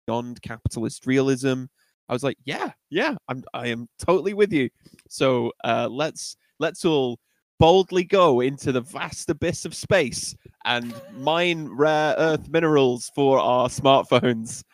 [0.06, 1.64] beyond capitalist realism
[2.08, 4.68] i was like yeah yeah i'm i am totally with you
[5.08, 7.18] so uh let's let's all
[7.58, 10.34] boldly go into the vast abyss of space
[10.64, 14.64] and mine rare earth minerals for our smartphones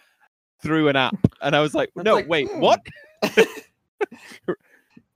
[0.62, 2.60] through an app and i was like It's no like, wait hmm.
[2.60, 2.80] what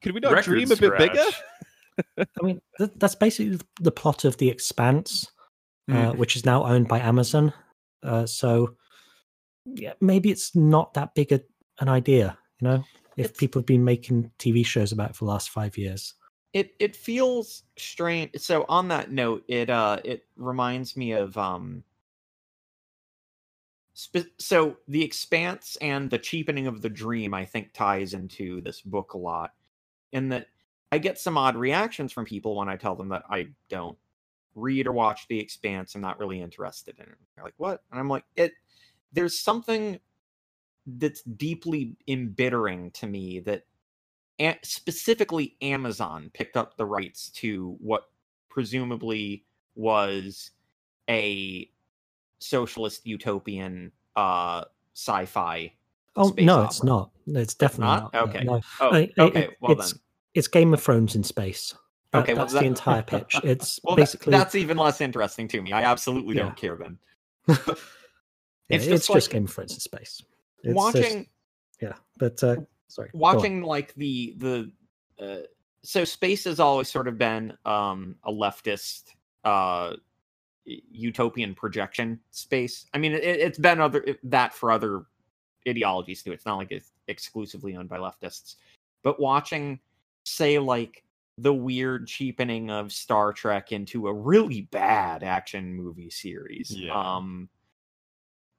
[0.02, 1.24] could we not Record dream a bit bigger?
[2.18, 5.30] I mean, th- that's basically the plot of The Expanse,
[5.90, 6.16] uh, Mm.
[6.16, 7.52] which is now owned by Amazon.
[8.02, 8.74] Uh, so,
[9.64, 11.40] yeah, maybe it's not that big a,
[11.80, 12.84] an idea, you know,
[13.16, 16.14] if It's- people have been making TV shows about it for the last five years.
[16.52, 21.82] it it feels strange so on that note it uh it reminds me of um
[23.94, 28.80] spe- so the expanse and the cheapening of the dream i think ties into this
[28.82, 29.52] book a lot
[30.12, 30.48] in that
[30.92, 33.96] i get some odd reactions from people when i tell them that i don't
[34.54, 37.98] read or watch the expanse i'm not really interested in it they're like what and
[38.00, 38.52] i'm like it
[39.12, 39.98] there's something
[40.86, 43.64] that's deeply embittering to me that
[44.62, 48.10] specifically Amazon picked up the rights to what
[48.48, 49.44] presumably
[49.76, 50.50] was
[51.08, 51.70] a
[52.40, 55.72] socialist utopian uh sci-fi.
[56.16, 57.10] Oh no, it's not.
[57.28, 58.12] It's definitely not?
[58.12, 58.28] not.
[58.28, 58.44] Okay.
[58.44, 58.60] no.
[58.80, 59.40] Oh, I- okay.
[59.44, 60.00] it- well it's then,
[60.34, 61.74] it's Game of Thrones in space.
[62.10, 63.36] That- Okay, well, that's that- the entire pitch.
[63.44, 65.72] It's well, basically that's even less interesting to me.
[65.72, 66.42] I absolutely Yeah.
[66.42, 66.98] don't care then.
[68.72, 70.22] yeah, it's it's, just just, like- Game of Thrones in space.
[70.64, 71.26] It's just- watching
[71.80, 72.56] yeah, but uh,
[72.88, 73.10] sorry.
[73.12, 74.72] watching like the the
[75.20, 75.42] uh,
[75.82, 79.94] so space has always sort of been um a leftist uh
[80.64, 85.06] utopian projection space i mean it, it's been other it- that for other
[85.68, 88.54] ideologies too it's not like it's exclusively owned by leftists
[89.02, 89.80] but watching
[90.24, 91.02] say like
[91.38, 96.92] the weird cheapening of star trek into a really bad action movie series Yeah.
[96.94, 97.48] um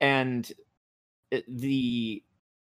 [0.03, 0.51] and
[1.47, 2.21] the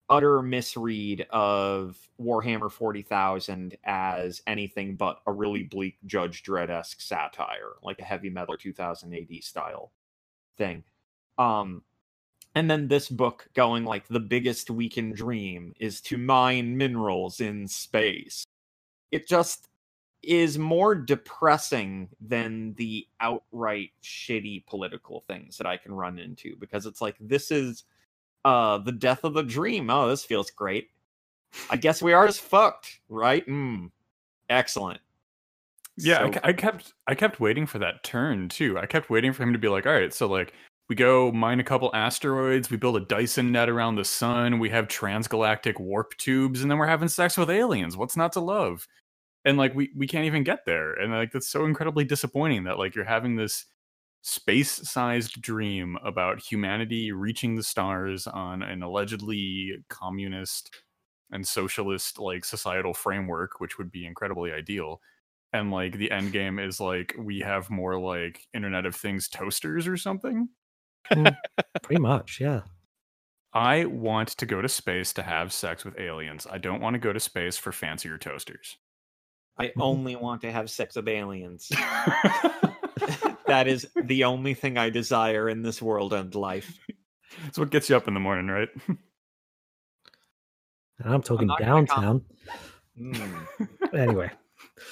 [0.10, 7.74] utter misread of Warhammer 40,000 as anything but a really bleak Judge Dredd esque satire,
[7.82, 9.92] like a heavy metal 2000 AD style
[10.56, 10.84] thing.
[11.40, 11.82] Um,
[12.54, 17.42] and then this book going like the biggest we can dream is to mine minerals
[17.42, 18.46] in space.
[19.12, 19.68] It just
[20.28, 26.86] is more depressing than the outright shitty political things that I can run into because
[26.86, 27.84] it's like this is
[28.46, 29.90] uh the death of the dream.
[29.90, 30.90] Oh, this feels great.
[31.70, 33.46] I guess we are as fucked, right?
[33.48, 33.92] Mm.
[34.50, 35.00] Excellent.
[35.98, 38.78] Yeah, I So- ke- I, kept I kept waiting for that turn too.
[38.78, 40.54] I kept waiting for him to be like, all right, so like
[40.90, 44.70] we go mine a couple asteroids, we build a Dyson net around the sun, we
[44.70, 47.98] have transgalactic warp tubes, and then we're having sex with aliens.
[47.98, 48.88] What's not to love?
[49.46, 52.80] And like we we can't even get there, and like that's so incredibly disappointing that
[52.80, 53.66] like you're having this
[54.24, 60.74] space-sized dream about humanity reaching the stars on an allegedly communist
[61.32, 65.00] and socialist like societal framework, which would be incredibly ideal
[65.54, 69.88] and like the end game is like we have more like internet of things toasters
[69.88, 70.50] or something.
[71.12, 71.36] Mm,
[71.84, 72.62] pretty much, yeah.
[73.54, 76.48] i want to go to space to have sex with aliens.
[76.50, 78.78] I don't want to go to space for fancier toasters
[79.58, 81.70] I only want to have sex with aliens.
[83.48, 86.78] that is the only thing I desire in this world and life.
[87.44, 88.98] That's what gets you up in the morning right And
[91.14, 92.26] I'm talking not gonna downtown.
[93.00, 93.48] Mm.
[93.94, 94.32] anyway,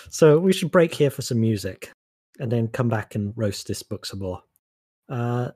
[0.10, 1.92] so we should break here for some music
[2.40, 4.42] and then come back and roast this book some more.
[5.10, 5.50] Uh,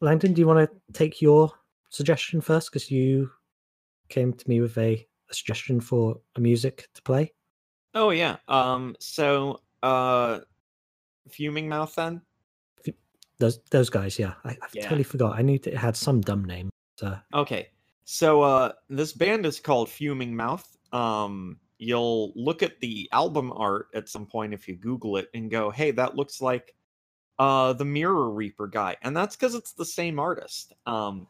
[0.00, 1.50] Langdon, do you want to take your
[1.90, 2.70] suggestion first?
[2.72, 3.30] Because you
[4.08, 7.32] came to me with a, a suggestion for a music to play.
[7.94, 8.36] Oh yeah.
[8.48, 8.96] Um.
[9.00, 10.40] So, uh,
[11.30, 11.94] fuming mouth.
[11.94, 12.22] Then.
[13.38, 14.34] Those those guys, yeah.
[14.44, 14.82] I, I Yeah.
[14.82, 15.36] totally forgot.
[15.36, 16.70] I knew it had some dumb name.
[16.98, 17.68] So Okay.
[18.04, 20.76] So, uh, this band is called Fuming Mouth.
[20.92, 21.58] Um.
[21.78, 25.70] You'll look at the album art at some point if you Google it and go,
[25.70, 26.74] "Hey, that looks like."
[27.36, 30.72] Uh, the Mirror Reaper guy, and that's because it's the same artist.
[30.86, 31.26] Um,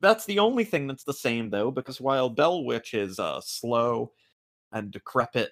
[0.00, 4.12] that's the only thing that's the same though, because while Bell Witch is uh slow
[4.72, 5.50] and decrepit,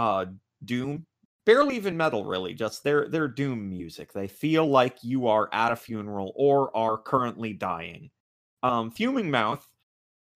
[0.00, 0.24] uh,
[0.64, 1.04] doom,
[1.44, 4.14] barely even metal really, just their their doom music.
[4.14, 8.10] They feel like you are at a funeral or are currently dying.
[8.62, 9.68] Um, Fuming Mouth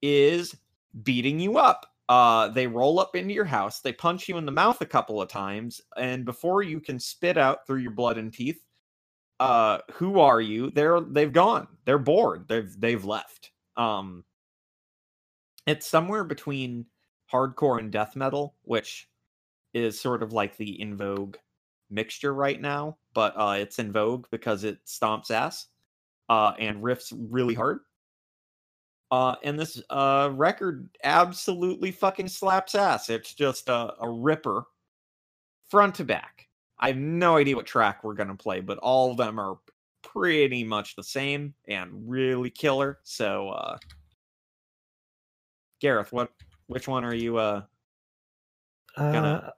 [0.03, 0.55] is
[1.03, 1.87] beating you up.
[2.11, 5.23] Uh, they roll up into your house, they punch you in the mouth a couple
[5.23, 8.63] of times, and before you can spit out through your blood and teeth,
[9.41, 10.71] uh, who are you?
[10.73, 11.69] They're they've gone.
[11.87, 12.47] They're bored.
[12.49, 13.53] They've they've left.
[13.79, 14.25] Um,
[15.67, 16.85] it's somewhere between
[17.33, 19.09] hardcore and death metal, which
[19.75, 21.37] is sort of like the in vogue
[21.91, 25.67] mixture right now, but uh, it's in vogue because it stomps ass
[26.29, 27.81] uh, and riffs really hard.
[29.11, 33.11] Uh, and this uh, record absolutely fucking slaps ass.
[33.11, 34.65] It's just a, a ripper
[35.71, 36.49] front to back.
[36.79, 39.59] I have no idea what track we're going to play, but all of them are
[40.03, 42.99] pretty much the same and really killer.
[43.05, 43.79] So, uh,
[45.81, 46.31] Gareth, what
[46.67, 47.63] which one are you uh
[48.97, 49.53] Gonna-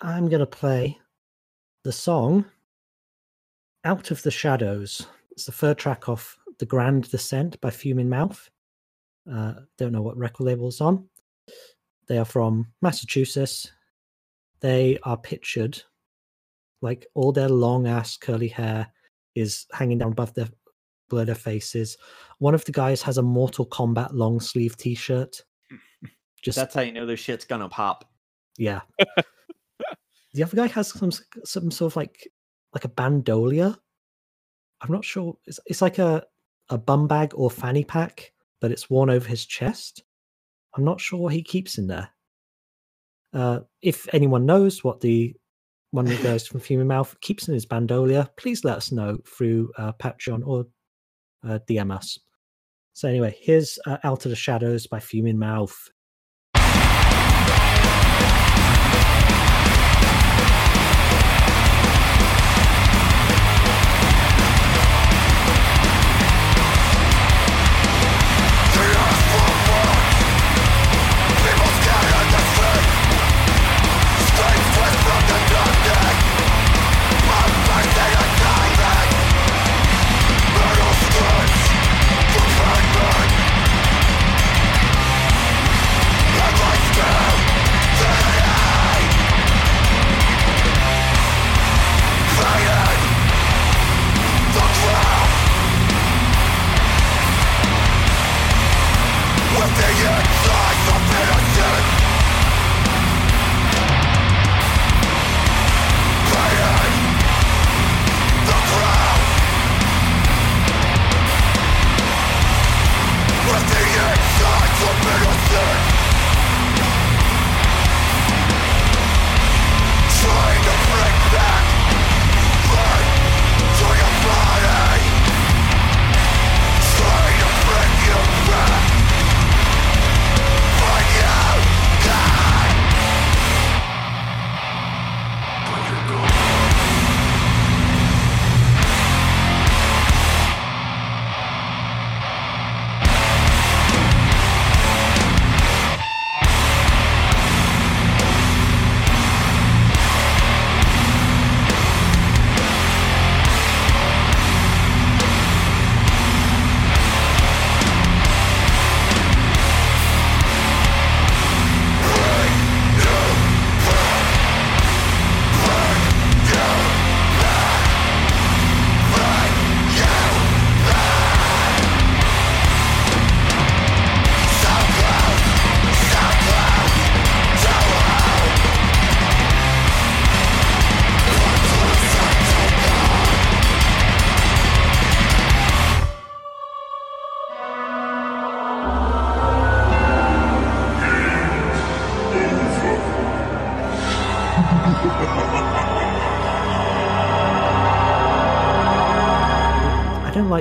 [0.00, 0.98] I'm gonna play
[1.84, 2.44] the song
[3.84, 8.48] "Out of the Shadows." It's the third track off "The Grand Descent" by Fuming Mouth.
[9.30, 11.08] Uh, don't know what record label it's on.
[12.06, 13.70] They are from Massachusetts.
[14.60, 15.82] They are pictured
[16.80, 18.92] like all their long ass curly hair
[19.34, 20.48] is hanging down above their
[21.10, 21.96] their faces.
[22.38, 25.42] One of the guys has a Mortal Kombat long sleeve T-shirt.
[26.42, 28.08] Just that's how you know this shit's gonna pop.
[28.56, 28.82] yeah.
[30.38, 31.10] the other guy has some
[31.44, 32.30] some sort of like
[32.72, 33.76] like a bandolia.
[34.80, 35.36] I'm not sure.
[35.46, 36.24] It's it's like a
[36.68, 40.04] a bum bag or fanny pack, but it's worn over his chest.
[40.76, 42.08] I'm not sure what he keeps in there.
[43.32, 45.34] Uh, if anyone knows what the
[45.90, 49.72] one the guys from Fuming Mouth keeps in his bandolia, please let us know through
[49.76, 50.66] uh, Patreon or
[51.44, 52.16] uh, DM us.
[52.92, 55.90] So anyway, here's uh, Out of the Shadows by Fuming Mouth.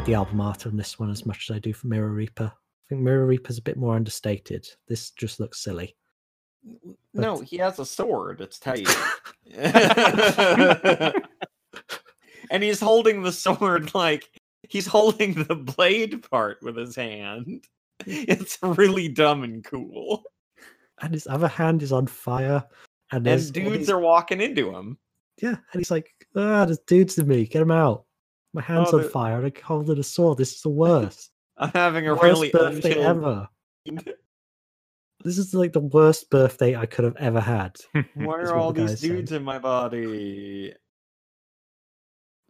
[0.08, 2.46] The album art on this one as much as I do for Mirror Reaper.
[2.46, 4.66] I think Mirror Reaper's a bit more understated.
[4.88, 5.98] This just looks silly.
[7.14, 8.40] No, he has a sword.
[8.40, 8.88] It's tight.
[12.50, 14.30] and he's holding the sword like
[14.70, 17.66] he's holding the blade part with his hand.
[18.06, 20.24] It's really dumb and cool.
[21.02, 22.64] And his other hand is on fire.
[23.12, 24.98] And, And dudes these- are walking into him.
[25.42, 27.46] Yeah, and he's like, ah, there's dudes in me.
[27.46, 28.06] Get him out.
[28.54, 29.44] My hand's Oh, on the- fire.
[29.46, 30.38] I'm holding a sword.
[30.38, 31.32] This is the worst.
[31.58, 33.48] I'm having a worst really birthday ever.
[35.24, 37.76] This is like the worst birthday I could have ever had.
[38.14, 40.74] Why are all the these dudes in my body?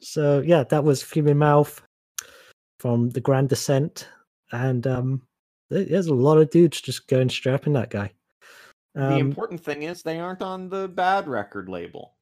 [0.02, 1.82] So yeah, that was Fuming Mouth
[2.80, 4.08] from the Grand Descent,
[4.52, 5.22] and um,
[5.70, 8.12] there's a lot of dudes just going strapping that guy.
[8.93, 12.16] the Um, important thing is they aren't on the bad record label.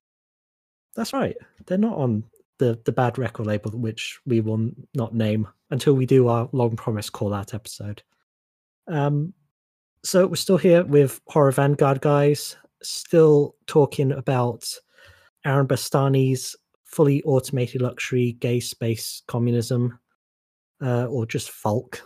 [0.95, 1.35] That's right.
[1.65, 2.23] They're not on
[2.57, 6.75] the the bad record label, which we will not name until we do our long
[6.75, 8.01] promise call out episode.
[8.87, 9.33] Um,
[10.03, 14.71] so we're still here with Horror Vanguard guys, still talking about
[15.45, 19.99] Aaron Bastani's fully automated luxury gay space communism,
[20.81, 21.99] uh, or just FALC,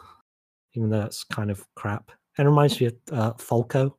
[0.73, 2.11] even though that's kind of crap.
[2.37, 3.97] And it reminds me of uh, Falco,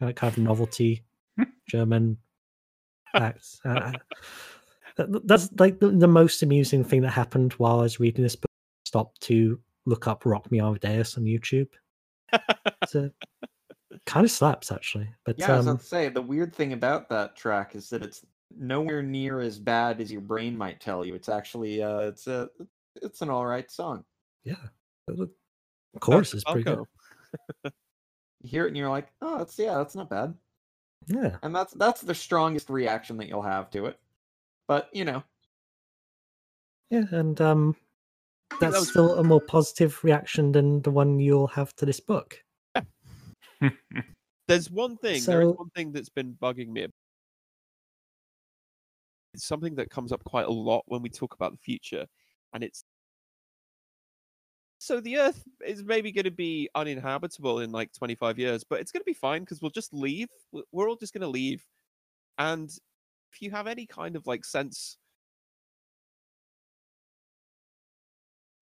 [0.00, 1.04] that kind of novelty
[1.68, 2.16] German
[3.14, 3.60] acts.
[3.64, 3.92] Uh,
[5.06, 8.36] that- that's like the, the most amusing thing that happened while I was reading this
[8.36, 8.48] book.
[8.86, 11.68] Stopped to look up Rock Me Amadeus on YouTube.
[12.88, 13.10] So
[14.06, 16.72] kind of slaps actually, but Yeah, I was um, about to say the weird thing
[16.72, 18.24] about that track is that it's
[18.56, 21.14] nowhere near as bad as your brain might tell you.
[21.14, 22.48] It's actually uh it's a
[23.00, 24.04] it's an all right song.
[24.44, 24.56] yeah,
[25.06, 25.30] the
[26.00, 26.84] chorus is pretty good.
[28.42, 30.34] You hear it and you're like, oh, that's yeah, that's not bad.
[31.06, 33.98] Yeah, And that's that's the strongest reaction that you'll have to it.
[34.68, 35.22] But you know,
[36.90, 37.76] yeah, and um,
[38.50, 42.00] that that's was- still a more positive reaction than the one you'll have to this
[42.00, 42.38] book.
[44.48, 45.24] There's one thing.
[45.24, 46.86] there is one thing that's been bugging me.
[49.34, 52.06] It's something that comes up quite a lot when we talk about the future,
[52.52, 52.84] and it's
[54.78, 58.90] so the Earth is maybe going to be uninhabitable in like 25 years, but it's
[58.90, 60.26] going to be fine because we'll just leave.
[60.72, 61.64] We're all just going to leave,
[62.36, 62.68] and
[63.32, 64.98] if you have any kind of like sense,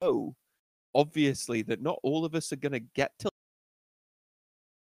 [0.00, 0.34] oh,
[0.94, 3.30] obviously that not all of us are going to get to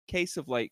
[0.07, 0.71] case of like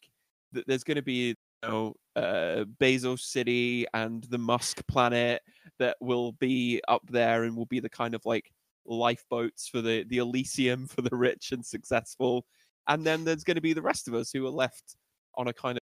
[0.51, 5.41] that there's going to be you know uh Bezos city and the Musk planet
[5.77, 8.51] that will be up there and will be the kind of like
[8.85, 12.45] lifeboats for the the Elysium for the rich and successful.
[12.87, 14.95] And then there's going to be the rest of us who are left
[15.35, 15.83] on a kind of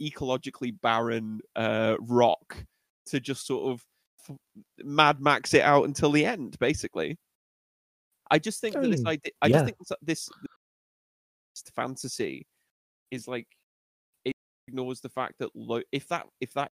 [0.00, 2.64] ecologically barren uh rock
[3.06, 3.84] to just sort of
[4.28, 4.36] f-
[4.84, 7.18] mad max it out until the end basically.
[8.30, 9.56] I just think I that this idea i yeah.
[9.56, 10.28] just think this, this
[11.54, 12.46] this fantasy
[13.10, 13.46] is like
[14.24, 14.34] it
[14.68, 16.70] ignores the fact that lo- if that if that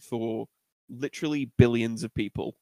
[0.00, 0.46] for
[0.88, 2.56] literally billions of people.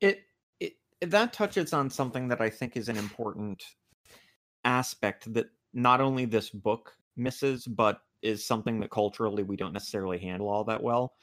[0.00, 0.22] It,
[0.60, 3.62] it that touches on something that I think is an important
[4.68, 10.18] aspect that not only this book misses, but is something that culturally we don't necessarily
[10.18, 11.14] handle all that well.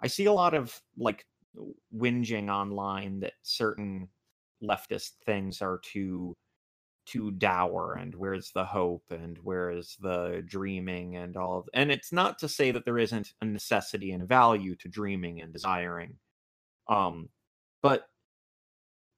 [0.00, 1.26] I see a lot of like
[1.94, 4.08] whinging online that certain
[4.62, 6.34] leftist things are too
[7.06, 12.12] too dour and where's the hope and where's the dreaming and all of, and it's
[12.12, 16.16] not to say that there isn't a necessity and value to dreaming and desiring
[16.88, 17.28] um
[17.82, 18.08] but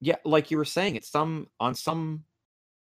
[0.01, 2.25] yeah like you were saying it's some on some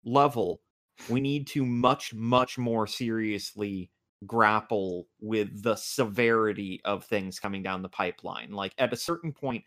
[0.03, 0.61] level
[1.09, 3.89] we need to much much more seriously
[4.25, 9.63] grapple with the severity of things coming down the pipeline like at a certain point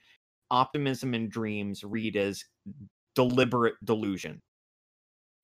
[0.50, 2.44] optimism and dreams read as
[3.14, 4.40] deliberate delusion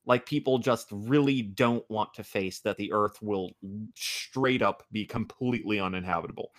[0.06, 3.50] like people just really don't want to face that the earth will
[3.94, 6.50] straight up be completely uninhabitable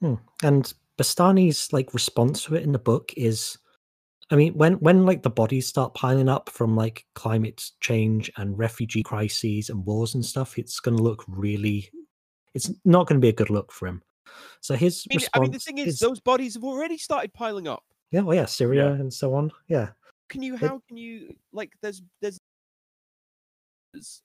[0.00, 0.14] Hmm.
[0.42, 3.58] And Bastani's like response to it in the book is
[4.30, 8.58] I mean when when like the bodies start piling up from like climate change and
[8.58, 11.90] refugee crises and wars and stuff, it's gonna look really
[12.54, 14.02] it's not gonna be a good look for him.
[14.60, 17.32] So his I mean, response I mean the thing is those bodies have already started
[17.32, 19.50] piling up Yeah, well yeah, Syria and so on.
[19.68, 19.90] Yeah.
[20.28, 22.38] can you how can you like there's there's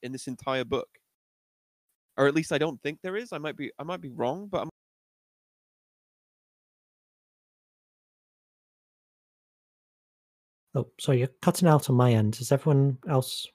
[0.01, 0.89] in this entire book
[2.17, 4.47] or at least i don't think there is i might be i might be wrong
[4.51, 4.69] but I'm,
[10.75, 12.37] Oh, sorry, you're cutting out on my end.
[12.39, 13.47] Is everyone else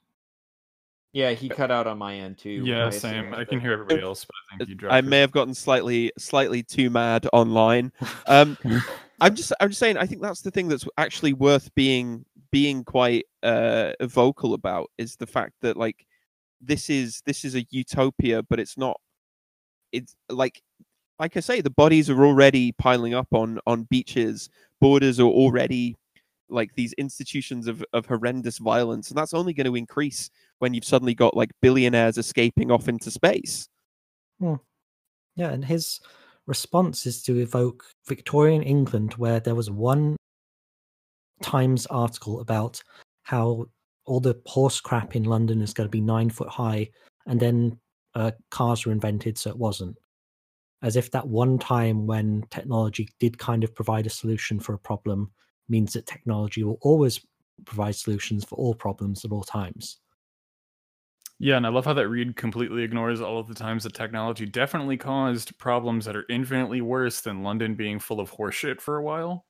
[1.14, 3.24] yeah he cut out on my end too Yeah, I same.
[3.24, 4.92] assume I can hear everybody else, but I think you dropped.
[4.94, 5.04] i it.
[5.06, 7.90] may have gotten slightly slightly too mad online
[8.26, 8.58] um
[9.20, 12.84] i'm just i'm just saying i think that's the thing that's actually worth being being
[12.84, 16.06] quite uh vocal about is the fact that like
[16.60, 19.00] this is this is a utopia but it's not
[19.92, 20.62] it's like
[21.18, 24.50] like i say the bodies are already piling up on on beaches
[24.80, 25.96] borders are already
[26.50, 30.84] like these institutions of, of horrendous violence and that's only going to increase when you've
[30.84, 33.68] suddenly got like billionaires escaping off into space
[35.38, 36.00] Yeah, and his
[36.46, 40.16] response is to evoke Victorian England, where there was one
[41.40, 42.82] Times article about
[43.22, 43.66] how
[44.04, 46.88] all the horse crap in London is going to be nine foot high,
[47.26, 47.78] and then
[48.16, 49.96] uh, cars were invented, so it wasn't.
[50.82, 54.78] As if that one time when technology did kind of provide a solution for a
[54.78, 55.30] problem
[55.68, 57.20] means that technology will always
[57.64, 59.98] provide solutions for all problems at all times.
[61.40, 64.44] Yeah, and I love how that read completely ignores all of the times that technology
[64.44, 69.02] definitely caused problems that are infinitely worse than London being full of horseshit for a
[69.02, 69.44] while.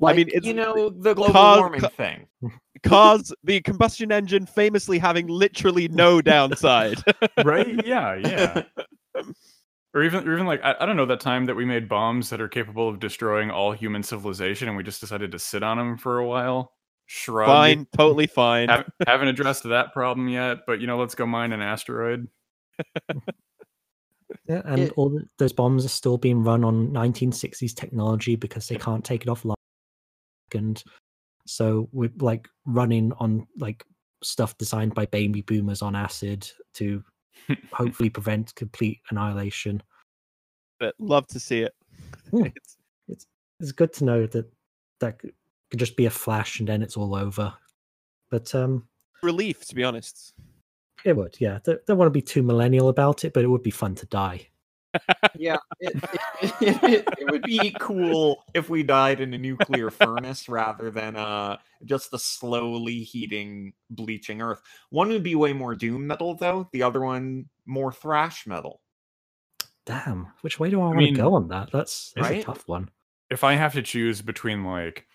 [0.00, 2.26] like, mean, it's- you know the global Cars- warming ca- thing
[2.82, 6.98] cars the combustion engine famously having literally no downside
[7.44, 7.84] Right?
[7.86, 8.62] Yeah, yeah.
[9.98, 12.30] Or even, or even like I, I don't know that time that we made bombs
[12.30, 15.76] that are capable of destroying all human civilization, and we just decided to sit on
[15.76, 16.72] them for a while.
[17.06, 17.48] Shrug.
[17.48, 21.52] fine totally fine Hav- haven't addressed that problem yet, but you know, let's go mine
[21.52, 22.28] an asteroid.
[24.46, 28.68] Yeah, and It- all th- those bombs are still being run on 1960s technology because
[28.68, 29.54] they can't take it offline.
[30.54, 30.80] And
[31.44, 33.84] so we're like running on like
[34.22, 37.02] stuff designed by baby boomers on acid to
[37.72, 39.82] hopefully prevent complete annihilation.
[40.78, 41.74] but love to see it
[42.30, 42.42] Hmm.
[43.08, 43.26] It's-
[43.60, 44.46] It's good to know that
[45.00, 45.32] that could
[45.70, 47.52] could just be a flash and then it's all over.
[48.30, 48.86] But um,
[49.22, 50.32] relief to be honest
[51.04, 51.58] it would, yeah.
[51.64, 54.06] Don't, don't want to be too millennial about it, but it would be fun to
[54.06, 54.48] die.
[55.36, 55.94] Yeah it,
[56.60, 61.16] it, it, it would be cool if we died in a nuclear furnace rather than
[61.16, 66.68] uh just the slowly heating bleaching earth one would be way more doom metal though
[66.72, 68.80] the other one more thrash metal
[69.88, 71.70] Damn, which way do I, want mean, to go on that?
[71.72, 72.42] That's, that's right?
[72.42, 72.90] a tough one.
[73.30, 75.06] If I have to choose between like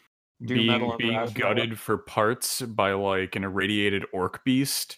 [0.44, 1.42] Doom being and being thrash metal.
[1.42, 4.98] gutted for parts by like an irradiated orc beast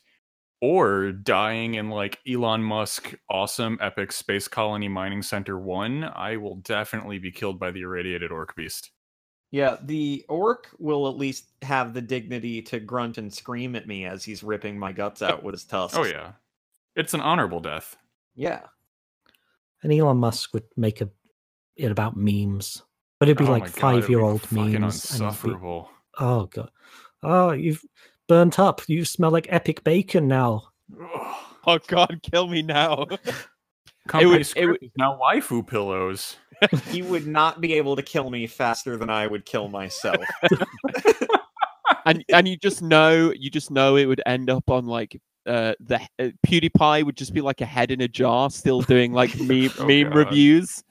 [0.65, 6.55] or dying in like Elon Musk awesome epic space colony mining center 1, I will
[6.55, 8.89] definitely be killed by the irradiated orc beast.
[9.51, 14.05] Yeah, the orc will at least have the dignity to grunt and scream at me
[14.05, 15.97] as he's ripping my guts out with his tusks.
[15.97, 16.31] Oh yeah.
[16.95, 17.95] It's an honorable death.
[18.35, 18.61] Yeah.
[19.83, 21.09] And Elon Musk would make a
[21.75, 22.81] it about memes,
[23.19, 25.11] but it'd be Oh like my God, five year old fucking memes.
[25.11, 25.83] and it'd be-
[26.19, 26.71] oh god,
[27.21, 27.83] oh you've
[28.27, 28.81] burnt up.
[28.87, 30.69] You smell like epic bacon now.
[31.67, 33.05] Oh God, kill me now.
[34.07, 36.37] Company would- it script would- now waifu pillows.
[36.89, 40.23] He would not be able to kill me faster than I would kill myself.
[42.05, 45.73] and and you just know, you just know it would end up on like uh
[45.81, 49.37] the uh, PewDiePie would just be like a head in a jar, still doing like
[49.39, 50.15] meme Oh, meme God.
[50.15, 50.83] reviews.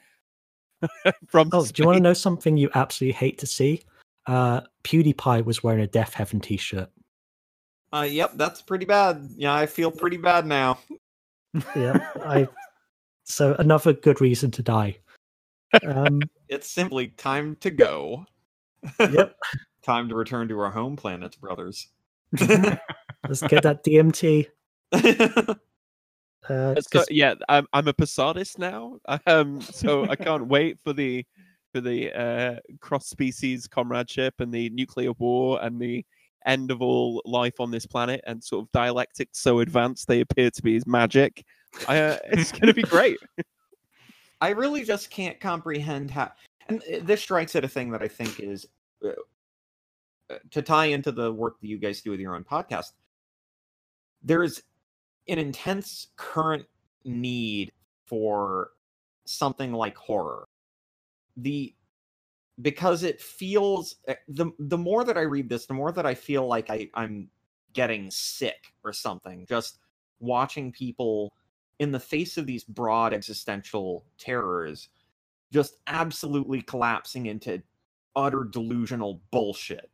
[1.29, 3.81] From Oh, do you want to know something you absolutely hate to see?
[4.27, 6.91] Uh, PewDiePie was wearing a Deafheaven T-shirt.
[7.95, 9.29] Uh, yep, that's pretty bad.
[9.37, 10.79] Yeah, I feel pretty bad now.
[11.77, 12.49] Yeah, I.
[13.25, 14.99] So another good reason to die.
[15.87, 18.27] Um, It's simply time to go.
[19.01, 19.37] yep.
[19.83, 21.89] Time to return to our home planets, brothers.
[22.41, 24.47] Let's get that DMT.
[24.93, 25.55] Uh,
[26.75, 28.99] Let's go- yeah, I'm I'm a Posadist now.
[29.27, 31.25] Um, so I can't wait for the
[31.73, 36.05] for the uh, cross species comradeship and the nuclear war and the
[36.47, 40.51] end of all life on this planet and sort of dialectics so advanced they appear
[40.51, 41.45] to be as magic.
[41.89, 43.19] I, uh, it's going to be great.
[44.41, 46.33] I really just can't comprehend how.
[46.69, 48.67] And uh, this strikes at a thing that I think is
[49.05, 49.11] uh,
[50.31, 52.93] uh, to tie into the work that you guys do with your own podcast.
[54.23, 54.63] There is
[55.29, 56.65] an intense current
[57.05, 57.73] need
[58.07, 58.71] for
[59.27, 60.49] something like horror.
[61.37, 61.75] The
[62.63, 66.15] because it feels uh, the the more that I read this, the more that I
[66.15, 67.29] feel like I I'm
[67.73, 69.47] getting sick or something.
[69.49, 69.79] Just
[70.21, 71.35] watching people
[71.81, 74.89] in the face of these broad existential terrors
[75.53, 77.63] just absolutely collapsing into
[78.17, 79.91] utter delusional bullshit.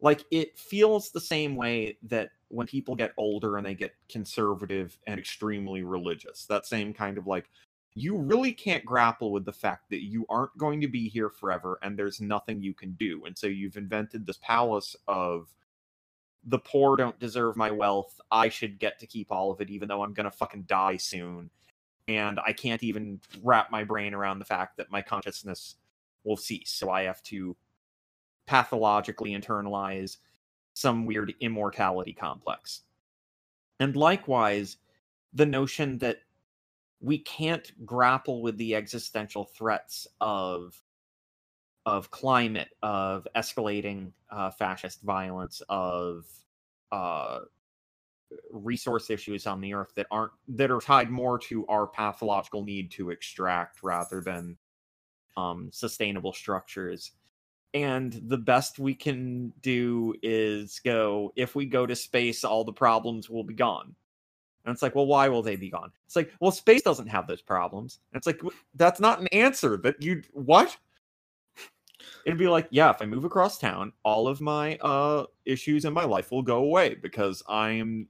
[0.00, 4.98] Like it feels the same way that when people get older and they get conservative
[5.06, 7.50] and extremely religious, that same kind of like,
[7.94, 11.78] you really can't grapple with the fact that you aren't going to be here forever
[11.82, 13.24] and there's nothing you can do.
[13.24, 15.48] And so you've invented this palace of
[16.44, 18.20] the poor don't deserve my wealth.
[18.30, 20.96] I should get to keep all of it, even though I'm going to fucking die
[20.96, 21.50] soon.
[22.06, 25.76] And I can't even wrap my brain around the fact that my consciousness
[26.24, 26.70] will cease.
[26.70, 27.56] So I have to
[28.46, 30.16] pathologically internalize
[30.72, 32.82] some weird immortality complex.
[33.80, 34.78] And likewise,
[35.34, 36.20] the notion that
[37.00, 40.80] we can't grapple with the existential threats of
[41.86, 46.26] of climate, of escalating uh, fascist violence, of
[46.92, 47.40] uh,
[48.50, 52.90] resource issues on the earth that aren't that are tied more to our pathological need
[52.90, 54.56] to extract rather than
[55.36, 57.12] um, sustainable structures.
[57.74, 61.32] And the best we can do is go.
[61.36, 63.94] If we go to space, all the problems will be gone.
[64.68, 65.90] And it's like, well, why will they be gone?
[66.06, 68.00] It's like, well, space doesn't have those problems.
[68.12, 68.40] And it's like,
[68.74, 69.78] that's not an answer.
[69.78, 70.76] That you what?
[72.26, 75.94] It'd be like, yeah, if I move across town, all of my uh issues in
[75.94, 78.08] my life will go away because I am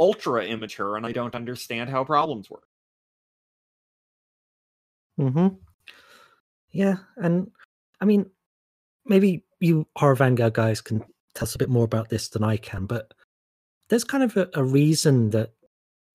[0.00, 2.66] ultra immature and I don't understand how problems work.
[5.18, 5.48] hmm
[6.70, 7.50] Yeah, and
[8.00, 8.30] I mean,
[9.06, 11.00] maybe you horror Vanguard guys can
[11.34, 13.12] tell us a bit more about this than I can, but
[13.88, 15.52] there's kind of a, a reason that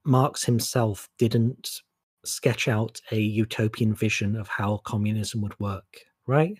[0.05, 1.81] Marx himself didn't
[2.25, 6.57] sketch out a utopian vision of how communism would work, right?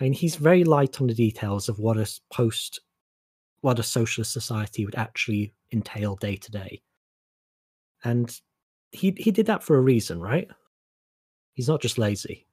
[0.00, 2.80] I mean, he's very light on the details of what a post,
[3.60, 6.82] what a socialist society would actually entail day to day,
[8.02, 8.40] and
[8.92, 10.48] he he did that for a reason, right?
[11.52, 12.46] He's not just lazy.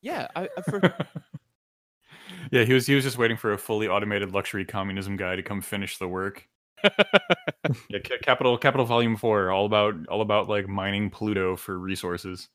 [0.00, 0.80] Yeah, I, I for,
[2.50, 5.42] yeah, he was he was just waiting for a fully automated luxury communism guy to
[5.42, 6.48] come finish the work.
[7.90, 12.48] Yeah, Capital Capital Volume Four, all about all about like mining Pluto for resources.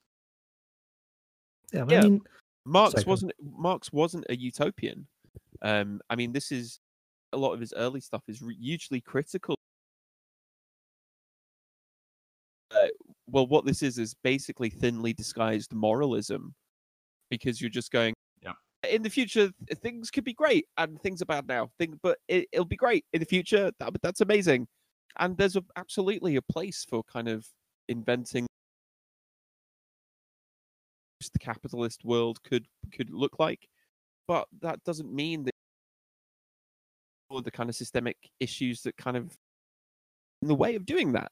[1.71, 2.21] Yeah, I mean,
[2.65, 3.09] Marx Second.
[3.09, 5.07] wasn't Marx wasn't a utopian.
[5.61, 6.79] Um, I mean, this is
[7.31, 9.55] a lot of his early stuff is re- hugely critical.
[12.71, 12.87] Uh,
[13.27, 16.53] well, what this is is basically thinly disguised moralism,
[17.29, 18.13] because you're just going.
[18.83, 18.89] Yeah.
[18.91, 21.69] In the future, things could be great, and things are bad now.
[21.79, 23.71] Thing, but it, it'll be great in the future.
[23.79, 24.67] That, that's amazing,
[25.19, 27.45] and there's a, absolutely a place for kind of
[27.89, 28.43] inventing
[31.19, 33.67] what the capitalist world could could look like
[34.27, 35.53] but that doesn't mean that
[37.29, 39.35] all the kind of systemic issues that kind of
[40.41, 41.31] in the way of doing that.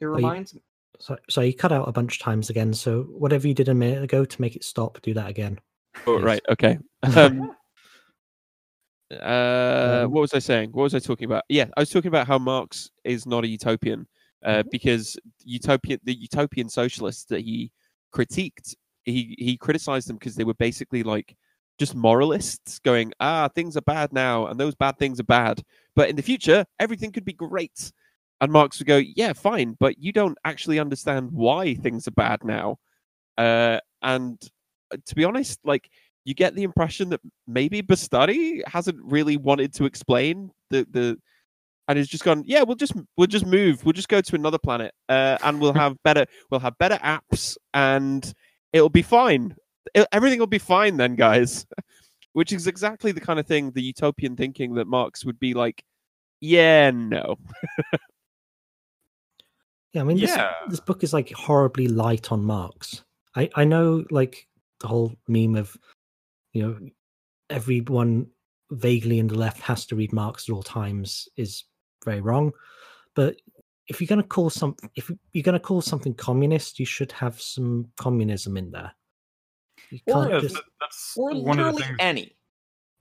[0.00, 0.60] It reminds me.
[1.00, 2.72] So, so you cut out a bunch of times again.
[2.74, 5.58] So whatever you did a minute ago to make it stop, do that again.
[6.06, 6.42] Oh, right.
[6.48, 6.78] Okay.
[7.16, 7.52] Um,
[9.10, 10.70] uh, Um, what was I saying?
[10.72, 11.44] What was I talking about?
[11.48, 14.06] Yeah, I was talking about how Marx is not a utopian
[14.44, 17.72] uh, because utopian, the utopian socialists that he
[18.12, 18.74] critiqued,
[19.04, 21.34] he he criticized them because they were basically like
[21.78, 25.62] just moralists, going, ah, things are bad now, and those bad things are bad,
[25.94, 27.92] but in the future, everything could be great.
[28.40, 32.44] And Marx would go, yeah, fine, but you don't actually understand why things are bad
[32.44, 32.78] now.
[33.36, 34.40] Uh, and
[34.92, 35.90] uh, to be honest, like
[36.24, 41.18] you get the impression that maybe Bastani hasn't really wanted to explain the the
[41.88, 44.58] and has just gone, yeah, we'll just we'll just move, we'll just go to another
[44.58, 48.32] planet, uh, and we'll have better we'll have better apps, and
[48.72, 49.56] it'll be fine.
[49.94, 51.66] It- everything will be fine then, guys.
[52.34, 55.82] Which is exactly the kind of thing, the utopian thinking that Marx would be like,
[56.40, 57.36] yeah, no,
[59.98, 60.52] Yeah, I mean, this, Yeah.
[60.68, 63.02] this book is like horribly light on Marx.
[63.34, 64.46] I, I know, like,
[64.80, 65.76] the whole meme of,
[66.52, 66.78] you know,
[67.50, 68.28] everyone
[68.70, 71.64] vaguely in the left has to read Marx at all times is
[72.04, 72.52] very wrong.
[73.16, 73.36] But
[73.88, 77.10] if you're going to call some, if you're going to call something communist, you should
[77.10, 78.92] have some communism in there.
[79.90, 81.96] You Or can't Yeah, just, that's Or one of the literally things.
[81.98, 82.36] any.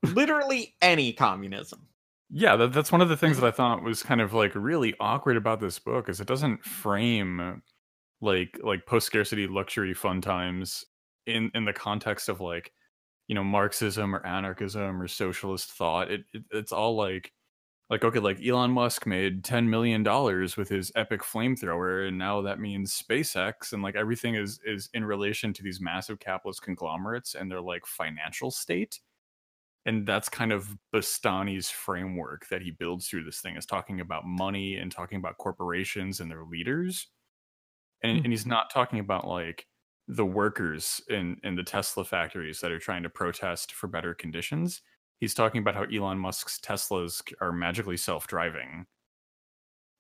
[0.03, 1.87] literally any communism.
[2.29, 4.93] Yeah, that, that's one of the things that I thought was kind of like really
[4.99, 7.61] awkward about this book is it doesn't frame
[8.21, 10.85] like like post scarcity luxury fun times
[11.27, 12.73] in in the context of like
[13.27, 16.11] you know Marxism or anarchism or socialist thought.
[16.11, 17.33] It, it it's all like
[17.89, 22.41] like okay, like Elon Musk made ten million dollars with his epic flamethrower, and now
[22.43, 27.35] that means SpaceX, and like everything is is in relation to these massive capitalist conglomerates
[27.35, 28.99] and their like financial state
[29.87, 34.27] and that's kind of Bastani's framework that he builds through this thing is talking about
[34.27, 37.07] money and talking about corporations and their leaders
[38.03, 38.23] and, Hmm.
[38.23, 39.67] and he's not talking about like
[40.07, 44.81] the workers in in the Tesla factories that are trying to protest for better conditions
[45.19, 48.85] he's talking about how Elon Musk's Teslas are magically self-driving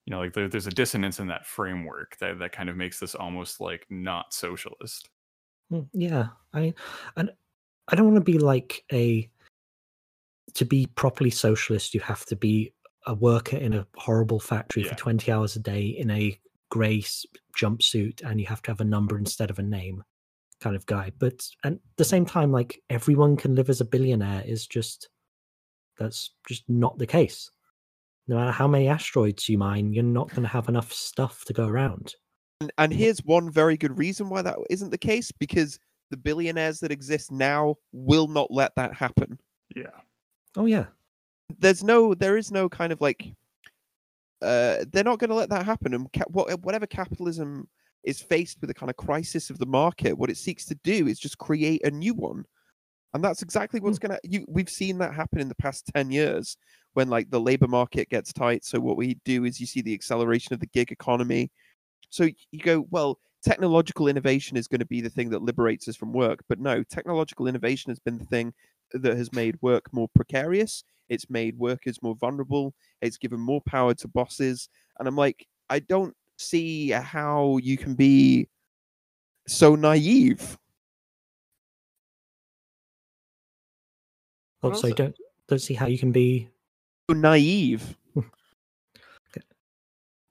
[0.05, 2.99] you know like there, there's a dissonance in that framework that that kind of makes
[2.99, 5.09] this almost like not socialist
[5.71, 6.29] Mm, yeah.
[6.53, 6.73] I,
[7.15, 7.31] and
[7.87, 9.29] I don't want to be like a,
[10.53, 12.73] to be properly socialist, you have to be
[13.05, 14.89] a worker in a horrible factory Yeah.
[14.89, 16.39] for 20 hours a day in a
[16.69, 17.01] grey
[17.57, 20.03] jumpsuit and you have to have a number instead of a name
[20.59, 24.43] kind of guy but at the same time like everyone can live as a billionaire
[24.45, 25.07] is just
[25.97, 27.49] that's just not the case
[28.27, 31.53] no matter how many asteroids you mine you're not going to have enough stuff to
[31.53, 32.15] go around
[32.59, 35.79] And, and here's one very good reason why that isn't the case because
[36.09, 39.39] the billionaires that exist now will not let that happen.
[39.75, 39.91] yeah
[40.57, 40.85] oh yeah
[41.59, 43.33] There's no, there is no kind of like,
[44.41, 45.93] uh, they're not going to let that happen.
[45.93, 47.67] And ca- what, whatever capitalism
[48.03, 51.07] is faced with a kind of crisis of the market, what it seeks to do
[51.07, 52.43] is just create a new one.
[53.13, 56.11] And that's exactly what's going to, you, we've seen that happen in the past 10
[56.11, 56.57] years
[56.93, 58.65] when like the labor market gets tight.
[58.65, 61.49] So what we do is you see the acceleration of the gig economy.
[62.09, 65.95] So you go, well, technological innovation is going to be the thing that liberates us
[65.95, 66.39] from work.
[66.49, 68.53] But no, technological innovation has been the thing
[68.93, 70.83] that has made work more precarious.
[71.09, 72.73] It's made workers more vulnerable.
[73.01, 74.69] It's given more power to bosses.
[74.99, 78.47] And I'm like, I don't see how you can be
[79.47, 80.57] so naive.
[84.63, 85.15] oh Well, so don't
[85.47, 86.49] don't see how you can be
[87.09, 87.95] So naive.
[88.13, 88.19] Hmm.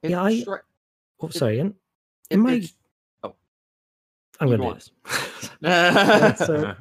[0.03, 0.45] It Yeah, I-
[1.21, 1.75] oh sorry in,
[2.31, 2.75] in my it's-
[4.39, 4.75] i'm going to do
[5.63, 6.77] this so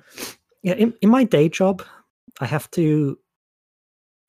[0.66, 1.84] yeah in, in my day job
[2.42, 3.18] i have to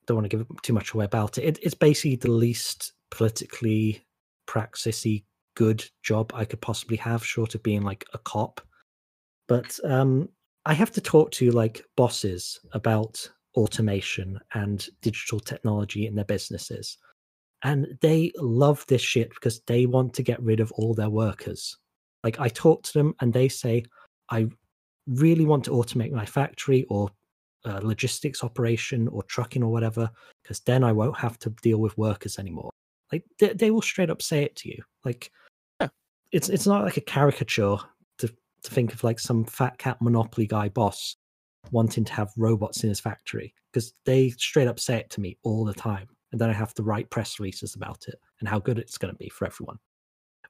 [0.05, 1.43] don't want to give too much away about it.
[1.43, 4.05] it it's basically the least politically
[4.47, 5.25] praxisy
[5.55, 8.61] good job i could possibly have short of being like a cop.
[9.47, 10.29] But um
[10.65, 16.97] i have to talk to like bosses about automation and digital technology in their businesses.
[17.63, 21.75] And they love this shit because they want to get rid of all their workers.
[22.23, 23.83] Like i talk to them and they say
[24.29, 24.47] i
[25.07, 27.09] really want to automate my factory or
[27.65, 30.09] uh, logistics operation or trucking or whatever
[30.43, 32.69] because then i won't have to deal with workers anymore.
[33.11, 34.83] Like they, they will straight up say it to you.
[35.05, 35.31] Like
[35.81, 35.89] Yeah.
[36.31, 37.77] it's it's not like a caricature
[38.19, 41.15] to to think of like some fat cat monopoly guy boss
[41.71, 45.37] wanting to have robots in his factory because they straight up say it to me
[45.43, 48.57] all the time and then i have to write press releases about it and how
[48.59, 49.77] good it's going to be for everyone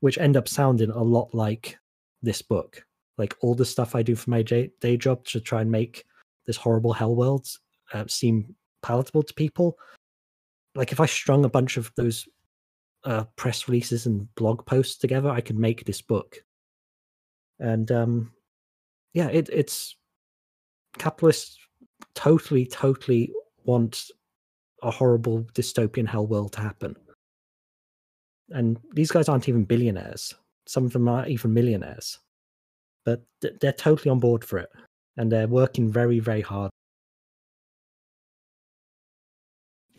[0.02, 1.78] which end up sounding a lot like
[2.22, 2.86] this book
[3.18, 6.06] like all the stuff i do for my day, day job to try and make
[6.46, 7.48] this horrible hell world
[7.94, 9.78] uh, seem palatable to people
[10.78, 12.30] like if I strung a bunch of those
[13.04, 16.44] uh, press releases and blog posts together, I could make this book.
[17.60, 18.32] And um,
[19.14, 19.96] yeah, it, it's
[21.00, 21.58] capitalists
[22.14, 23.34] totally, totally
[23.66, 24.12] want
[24.84, 26.96] a horrible dystopian hell world to happen.
[28.52, 30.36] And these guys aren't even billionaires.
[30.68, 32.20] Some of them aren't even millionaires,
[33.08, 33.24] but
[33.62, 34.70] they're totally on board for it,
[35.16, 36.70] and they're working very, very hard.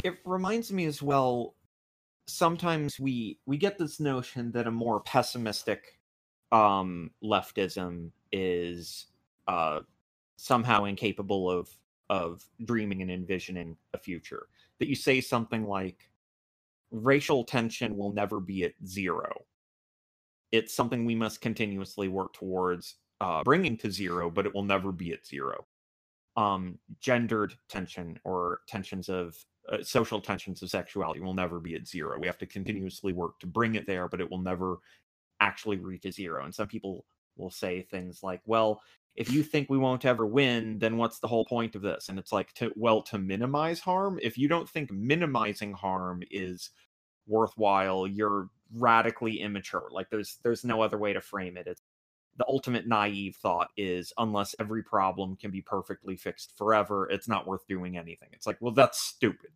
[0.04, 1.54] It reminds me as well.
[2.26, 5.98] Sometimes we we get this notion that a more pessimistic
[6.52, 9.06] um, leftism is
[9.46, 9.80] uh,
[10.36, 11.70] somehow incapable of
[12.10, 14.48] of dreaming and envisioning a future.
[14.80, 16.10] That you say something like,
[16.90, 19.46] racial tension will never be at zero.
[20.52, 24.92] It's something we must continuously work towards uh, bringing to zero, but it will never
[24.92, 25.66] be at zero.
[26.36, 29.36] Um, gendered tension or tensions of
[29.70, 32.18] uh, social tensions of sexuality will never be at zero.
[32.18, 34.78] We have to continuously work to bring it there, but it will never
[35.40, 36.44] actually reach a zero.
[36.44, 37.04] And some people
[37.36, 38.80] will say things like, well,
[39.16, 42.08] if you think we won't ever win, then what's the whole point of this?
[42.08, 44.18] And it's like, to, well, to minimize harm.
[44.22, 46.70] If you don't think minimizing harm is
[47.26, 49.88] worthwhile, you're radically immature.
[49.90, 51.66] Like there's there's no other way to frame it.
[51.66, 51.82] It's
[52.36, 57.46] the ultimate naive thought is unless every problem can be perfectly fixed forever, it's not
[57.46, 58.28] worth doing anything.
[58.32, 59.50] It's like, well, that's stupid.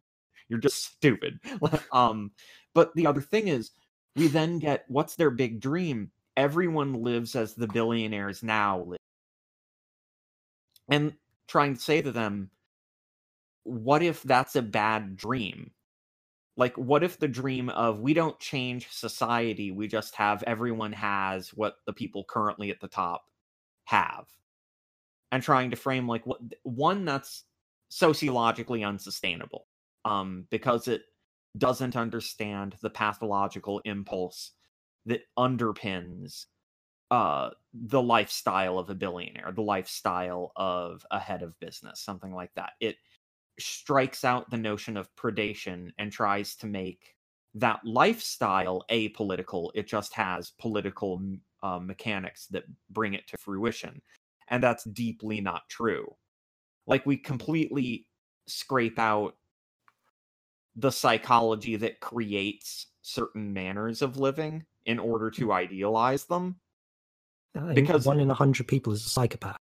[0.48, 1.38] You're just stupid.
[1.92, 2.32] um,
[2.74, 3.70] but the other thing is,
[4.16, 6.10] we then get what's their big dream?
[6.36, 8.98] Everyone lives as the billionaires now live
[10.88, 11.14] and
[11.48, 12.50] trying to say to them,
[13.64, 15.70] what if that's a bad dream?
[16.56, 21.48] Like, what if the dream of we don't change society, we just have everyone has
[21.50, 23.24] what the people currently at the top
[23.84, 24.26] have?
[25.30, 27.44] And trying to frame, like, what one that's
[27.88, 29.66] sociologically unsustainable
[30.04, 31.02] um, because it
[31.56, 34.52] doesn't understand the pathological impulse
[35.06, 36.46] that underpins
[37.10, 42.50] uh, the lifestyle of a billionaire, the lifestyle of a head of business, something like
[42.56, 42.72] that.
[42.80, 42.96] It
[43.64, 47.14] strikes out the notion of predation and tries to make
[47.54, 49.70] that lifestyle apolitical.
[49.74, 51.20] It just has political
[51.62, 54.00] uh, mechanics that bring it to fruition.
[54.48, 56.14] And that's deeply not true.
[56.86, 58.06] Like, we completely
[58.46, 59.36] scrape out
[60.76, 65.54] the psychology that creates certain manners of living in order to mm.
[65.54, 66.56] idealize them
[67.74, 69.56] because one in a hundred people is a psychopath.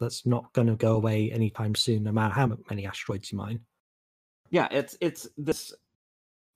[0.00, 3.60] That's not going to go away anytime soon, no matter how many asteroids you mine.
[4.50, 5.72] Yeah, it's it's this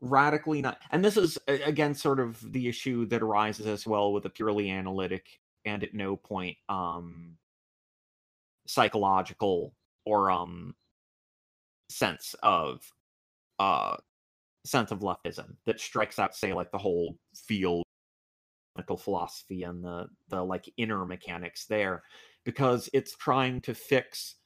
[0.01, 4.25] radically not, and this is again sort of the issue that arises as well with
[4.25, 5.27] a purely analytic
[5.65, 7.37] and at no point um
[8.67, 9.75] psychological
[10.05, 10.75] or um
[11.89, 12.93] sense of
[13.59, 13.97] uh
[14.65, 17.85] sense of leftism that strikes out say like the whole field
[18.97, 22.03] philosophy and the the like inner mechanics there
[22.49, 24.37] because it's trying to fix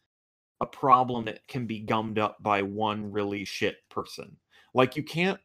[0.60, 4.36] a problem that can be gummed up by one really shit person.
[4.74, 5.38] Like you can't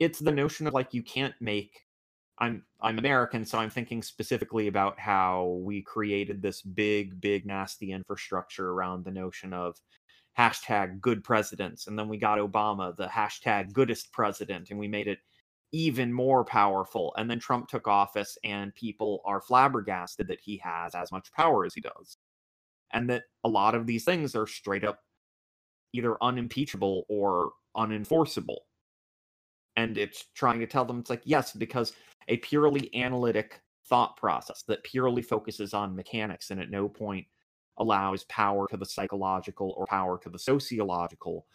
[0.00, 1.84] it's the notion of like you can't make
[2.38, 7.92] i'm i'm american so i'm thinking specifically about how we created this big big nasty
[7.92, 9.76] infrastructure around the notion of
[10.38, 15.08] hashtag good presidents and then we got obama the hashtag goodest president and we made
[15.08, 15.18] it
[15.72, 17.12] even more powerful.
[17.16, 21.64] And then Trump took office, and people are flabbergasted that he has as much power
[21.64, 22.16] as he does.
[22.92, 25.00] And that a lot of these things are straight up
[25.92, 28.58] either unimpeachable or unenforceable.
[29.76, 31.92] And it's trying to tell them it's like, yes, because
[32.28, 37.26] a purely analytic thought process that purely focuses on mechanics and at no point
[37.78, 41.46] allows power to the psychological or power to the sociological,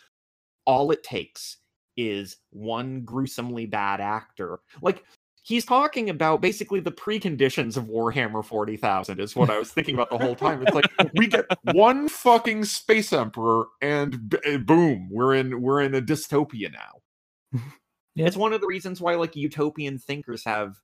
[0.66, 1.58] all it takes
[1.98, 4.60] is one gruesomely bad actor.
[4.82, 5.04] Like
[5.44, 10.10] he's talking about basically the preconditions of Warhammer 40,000 is what I was thinking about
[10.10, 10.62] the whole time.
[10.62, 15.82] It's like we get one fucking space emperor and b- eh, boom, we're in we're
[15.82, 17.60] in a dystopia now.
[18.16, 18.28] yeah.
[18.28, 20.76] It's one of the reasons why like utopian thinkers have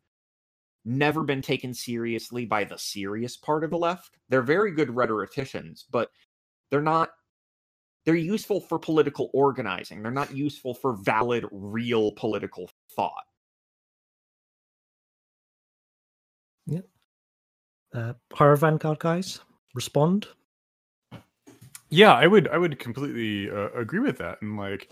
[0.86, 4.18] never been taken seriously by the serious part of the left.
[4.30, 6.10] They're very good rhetoricians, but
[6.72, 7.10] they're not
[8.08, 10.01] they're useful for political organizing.
[10.01, 13.26] They're not useful for valid, real political thought.
[16.66, 16.80] Yeah.
[17.93, 19.41] Uh, horror Vanguard guys,
[19.76, 20.28] respond.
[21.89, 22.47] Yeah, I would.
[22.47, 24.41] I would completely uh, agree with that.
[24.41, 24.89] And like,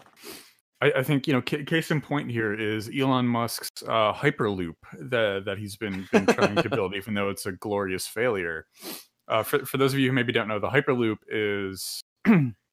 [0.81, 4.75] I, I think you know, c- case in point here is Elon Musk's uh, Hyperloop
[4.99, 8.65] that that he's been been trying to build, even though it's a glorious failure.
[9.29, 12.03] Uh, for for those of you who maybe don't know, the Hyperloop is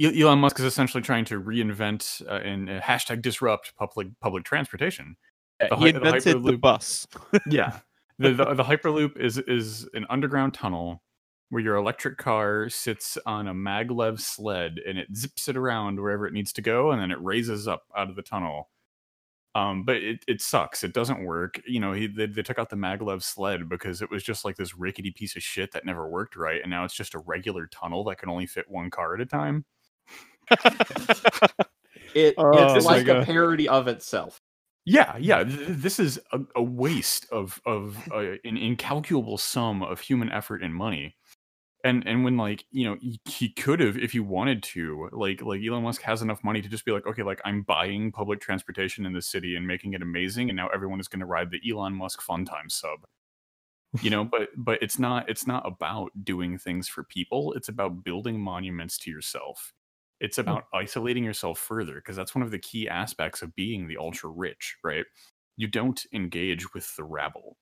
[0.00, 5.16] Elon Musk is essentially trying to reinvent uh, and uh, hashtag disrupt public public transportation.
[5.58, 7.06] The he the invented the Hyperloop- bus.
[7.50, 7.80] yeah.
[8.18, 11.02] The, the the hyperloop is is an underground tunnel
[11.48, 16.26] where your electric car sits on a maglev sled and it zips it around wherever
[16.26, 18.68] it needs to go and then it raises up out of the tunnel.
[19.54, 20.84] Um but it, it sucks.
[20.84, 21.60] It doesn't work.
[21.66, 24.56] You know he they, they took out the maglev sled because it was just like
[24.56, 27.66] this rickety piece of shit that never worked right and now it's just a regular
[27.66, 29.64] tunnel that can only fit one car at a time
[32.14, 34.40] It, Oh it's like a parody of itself.
[34.84, 35.44] Yeah, yeah.
[35.44, 40.62] th- this is a, a waste of of uh, an incalculable sum of human effort
[40.62, 41.16] and money.
[41.84, 45.42] And and when like you know he, he could have if he wanted to like
[45.42, 48.40] like Elon Musk has enough money to just be like okay like I'm buying public
[48.40, 51.50] transportation in the city and making it amazing and now everyone is going to ride
[51.50, 53.00] the Elon Musk Fun Time sub.
[54.02, 57.54] You know, but but it's not it's not about doing things for people.
[57.54, 59.72] It's about building monuments to yourself.
[60.20, 60.42] It's oh.
[60.42, 64.30] about isolating yourself further because that's one of the key aspects of being the ultra
[64.30, 65.04] rich, right?
[65.56, 67.56] You don't engage with the rabble.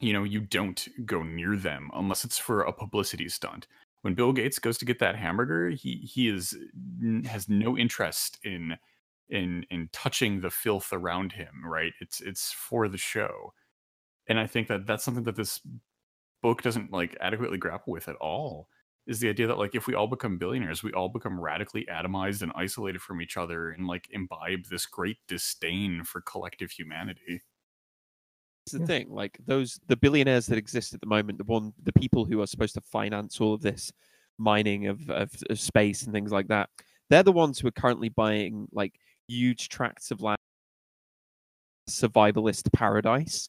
[0.00, 3.66] You know, you don't go near them unless it's for a publicity stunt.
[4.02, 6.56] When Bill Gates goes to get that hamburger, he he is
[7.26, 8.76] has no interest in
[9.30, 11.92] in in touching the filth around him, right?
[12.00, 13.52] It's it's for the show.
[14.26, 15.60] And I think that that's something that this
[16.42, 18.68] book doesn't like adequately grapple with at all
[19.06, 22.42] is the idea that like if we all become billionaires we all become radically atomized
[22.42, 27.42] and isolated from each other and like imbibe this great disdain for collective humanity
[28.66, 28.86] It's the Yeah.
[28.86, 32.40] thing, like those the billionaires that exist at the moment, the one the people who
[32.40, 33.92] are supposed to finance all of this
[34.38, 36.70] mining of, of, of space and things like that,
[37.10, 38.98] they're the ones who are currently buying like
[39.28, 40.38] huge tracts of land
[41.88, 43.48] survivalist paradise.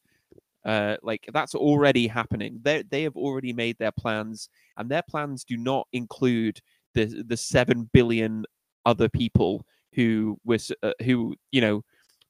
[0.66, 2.59] Uh, like that's already happening.
[2.63, 6.59] They they have already made their plans, and their plans do not include
[6.95, 8.45] the the seven billion
[8.86, 11.84] other people who was uh, who you know,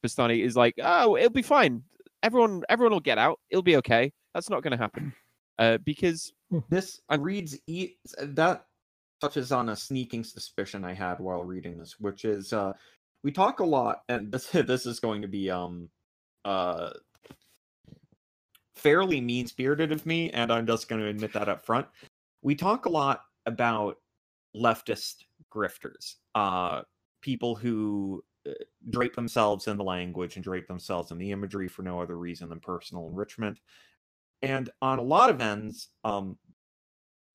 [0.06, 1.82] Bastani is like, oh, it'll be fine.
[2.24, 3.40] Everyone everyone will get out.
[3.50, 4.12] It'll be okay.
[4.34, 5.14] That's not going to happen,
[5.58, 6.34] uh, because
[6.70, 8.66] This reads e- that
[9.22, 12.74] touches on a sneaking suspicion I had while reading this, which is uh
[13.24, 15.90] we talk a lot, and this this is going to be um
[16.44, 16.90] uh
[18.86, 21.88] fairly mean spirited of me, and I'm just going to admit that up front.
[22.44, 23.98] We talk a lot about
[24.56, 26.84] leftist grifters, uh,
[27.20, 28.52] people who uh,
[28.92, 32.48] drape themselves in the language and drape themselves in the imagery for no other reason
[32.48, 33.60] than personal enrichment.
[34.44, 36.38] And on a lot of ends, um,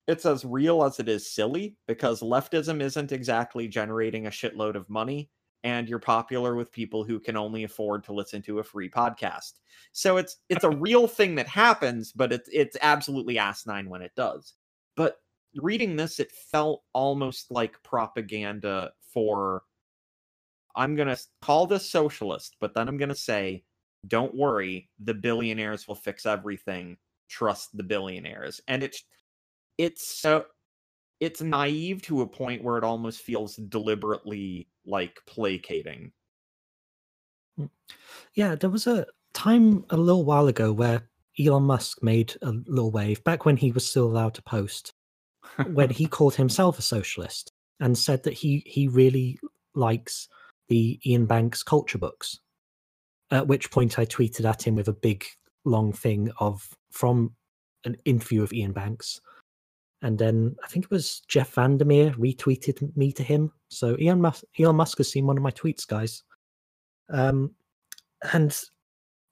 [0.07, 4.89] it's as real as it is silly because leftism isn't exactly generating a shitload of
[4.89, 5.29] money
[5.63, 9.53] and you're popular with people who can only afford to listen to a free podcast.
[9.91, 14.13] So it's it's a real thing that happens, but it's it's absolutely asinine when it
[14.15, 14.53] does.
[14.95, 15.17] But
[15.55, 19.63] reading this, it felt almost like propaganda for
[20.75, 23.63] I'm gonna call this socialist, but then I'm gonna say,
[24.07, 26.97] don't worry, the billionaires will fix everything.
[27.29, 28.61] Trust the billionaires.
[28.67, 29.03] And it's
[29.77, 30.45] it's so
[31.21, 36.11] it's naive to a point where it almost feels deliberately like placating.
[37.59, 37.69] Mm.
[38.33, 41.07] Yeah, there was a time a little while ago where
[41.39, 44.93] Elon Musk made a little wave back when he was still allowed to post,
[45.67, 49.39] when he called himself a socialist and said that he he really
[49.75, 50.27] likes
[50.69, 52.39] the Iain Banks culture books.
[53.29, 55.23] At which point I tweeted at him with a big
[55.65, 57.35] long thing of from
[57.85, 59.21] an interview of Iain Banks.
[60.01, 63.51] And then I think it was Jeff VanderMeer retweeted me to him.
[63.69, 66.23] So Elon Musk, Elon Musk has seen one of my tweets, guys.
[67.09, 67.51] Um,
[68.33, 68.57] and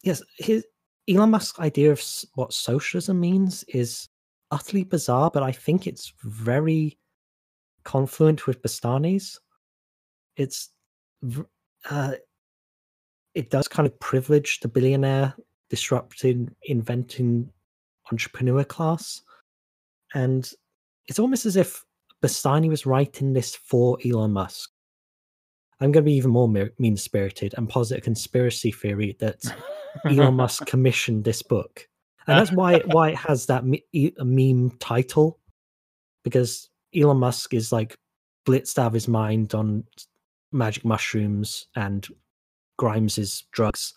[0.04, 0.66] yes, his
[1.10, 2.04] Elon Musk's idea of
[2.36, 4.10] what socialism means is
[4.52, 6.98] utterly bizarre, but I think it's very
[7.84, 9.40] confluent with Bastani's.
[10.38, 10.70] It's
[11.90, 12.14] uh,
[13.34, 15.34] it does kind of privilege the billionaire,
[15.70, 17.50] disrupting, inventing
[18.12, 19.22] entrepreneur class,
[20.14, 20.50] and
[21.08, 21.84] it's almost as if
[22.24, 24.70] Bastani was writing this for Elon Musk.
[25.80, 29.42] I'm going to be even more mean spirited and posit a conspiracy theory that
[30.06, 31.88] Elon Musk commissioned this book,
[32.28, 35.40] and that's why why it has that me- meme title,
[36.24, 37.98] because Elon Musk is like
[38.46, 39.86] blitzed out of his mind on
[40.52, 42.08] magic mushrooms and
[42.78, 43.94] Grimes's drugs,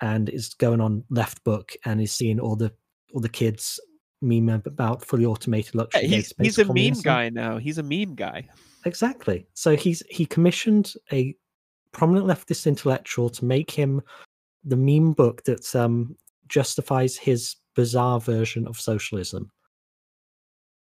[0.00, 2.72] and is going on left book and is seeing all the
[3.12, 3.78] all the kids
[4.22, 6.06] meme about fully automated Yeah, luxury.
[6.06, 7.58] he's database he's a meme guy now.
[7.58, 8.48] He's a meme guy.
[8.84, 9.46] Exactly.
[9.54, 11.34] So he's he commissioned a
[11.92, 14.00] prominent leftist intellectual to make him
[14.64, 16.16] the meme book that um,
[16.48, 19.50] justifies his bizarre version of socialism.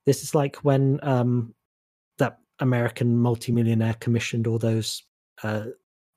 [0.06, 1.54] This is like when um,
[2.18, 5.04] that American multimillionaire commissioned all those
[5.44, 5.66] uh,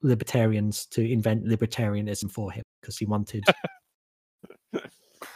[0.03, 3.45] libertarians to invent libertarianism for him because he wanted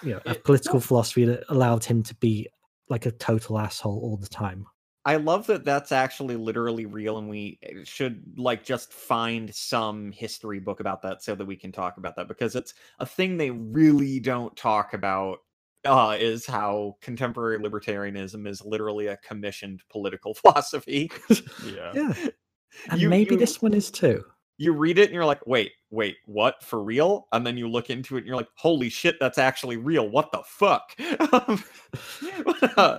[0.02, 2.48] you know a political philosophy that allowed him to be
[2.88, 4.66] like a total asshole all the time.
[5.04, 10.10] I love that that's actually literally real, and we eh, should like just find some
[10.12, 13.36] history book about that so that we can talk about that because it's a thing
[13.36, 15.38] they really don't talk about.
[15.84, 21.08] Uh, is how contemporary libertarianism is literally a commissioned political philosophy.
[21.64, 21.92] Yeah.
[21.94, 22.14] Yeah,
[22.90, 24.24] and You- maybe you- this one is too.
[24.58, 26.62] You read it and you're like, wait, wait, what?
[26.62, 27.26] For real?
[27.32, 30.08] And then you look into it and you're like, holy shit, that's actually real.
[30.08, 30.92] What the fuck?
[32.76, 32.98] Uh,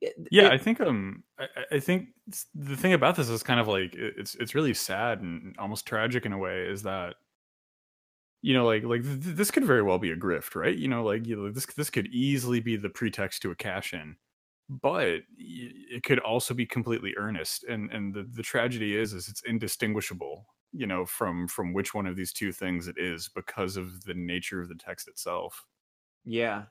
[0.00, 2.08] it- yeah it- i think um I, I- I think
[2.54, 6.26] the thing about this is kind of like it's it's really sad and almost tragic
[6.26, 7.14] in a way is that
[8.42, 10.88] you know like like th- th- this could very well be a grift right you
[10.88, 14.16] know like you know, this this could easily be the pretext to a cash in
[14.68, 19.42] but it could also be completely earnest and and the, the tragedy is is it's
[19.42, 24.04] indistinguishable you know from from which one of these two things it is because of
[24.04, 25.66] the nature of the text itself
[26.24, 26.66] Yeah.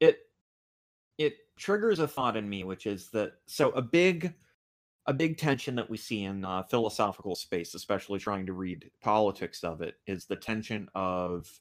[0.00, 0.30] It
[1.18, 4.34] it triggers a thought in me, which is that so a big
[5.06, 9.64] a big tension that we see in uh, philosophical space, especially trying to read politics
[9.64, 11.60] of it, is the tension of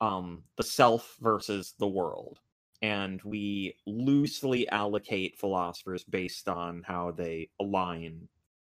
[0.00, 2.40] um the self versus the world.
[2.82, 8.28] And we loosely allocate philosophers based on how they align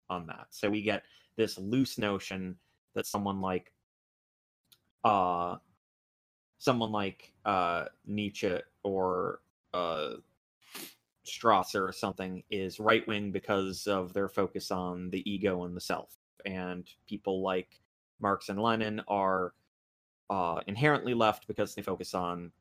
[0.09, 0.47] on that.
[0.51, 1.03] So we get
[1.35, 2.57] this loose notion
[2.93, 3.73] that someone like
[5.03, 5.57] uh
[6.57, 9.41] someone like uh Nietzsche or
[9.73, 10.13] uh
[11.25, 15.81] Strasser or something is right wing because of their focus on the ego and the
[15.81, 16.15] self.
[16.45, 17.79] And people like
[18.19, 19.53] Marx and Lenin are
[20.29, 22.51] uh inherently left because they focus on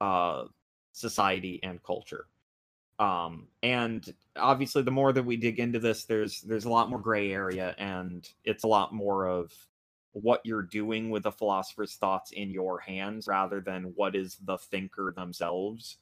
[0.00, 0.44] uh
[0.92, 2.26] society and culture.
[2.98, 6.98] Um and obviously the more that we dig into this there's there's a lot more
[6.98, 9.52] gray area and it's a lot more of
[10.12, 14.56] what you're doing with the philosopher's thoughts in your hands rather than what is the
[14.56, 15.98] thinker themselves.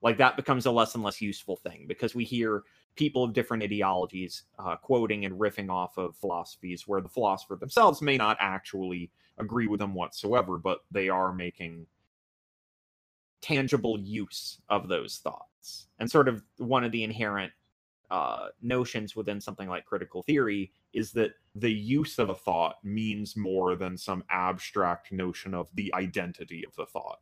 [0.00, 2.62] Like that becomes a less and less useful thing because we hear
[2.96, 8.00] people of different ideologies uh, quoting and riffing off of philosophies where the philosopher themselves
[8.00, 11.86] may not actually agree with them whatsoever but they are making
[13.42, 15.53] tangible use of those thoughts
[15.98, 17.52] and sort of one of the inherent
[18.10, 23.36] uh, notions within something like critical theory is that the use of a thought means
[23.36, 27.18] more than some abstract notion of the identity of the thought.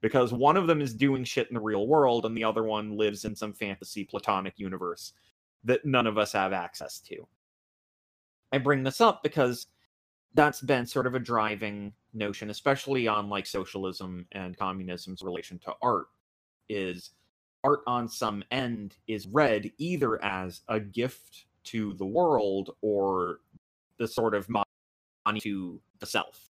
[0.00, 2.96] Because one of them is doing shit in the real world, and the other one
[2.96, 5.12] lives in some fantasy platonic universe
[5.64, 7.26] that none of us have access to.
[8.50, 9.66] I bring this up because
[10.34, 15.74] that's been sort of a driving notion, especially on like socialism and communism's relation to
[15.82, 16.06] art,
[16.68, 17.10] is
[17.64, 23.40] art on some end is read either as a gift to the world or
[23.98, 26.50] the sort of money to the self.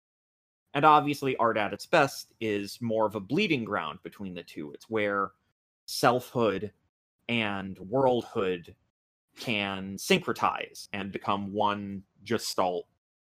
[0.74, 4.72] And obviously, art at its best is more of a bleeding ground between the two.
[4.72, 5.32] It's where
[5.86, 6.70] selfhood
[7.28, 8.74] and worldhood
[9.38, 12.86] can syncretize and become one gestalt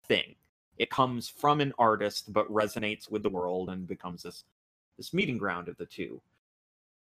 [0.06, 0.34] thing.
[0.78, 4.44] It comes from an artist but resonates with the world and becomes this
[4.96, 6.22] this meeting ground of the two.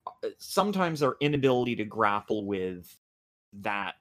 [0.05, 2.97] Uh, Sometimes our inability to grapple with
[3.53, 3.95] that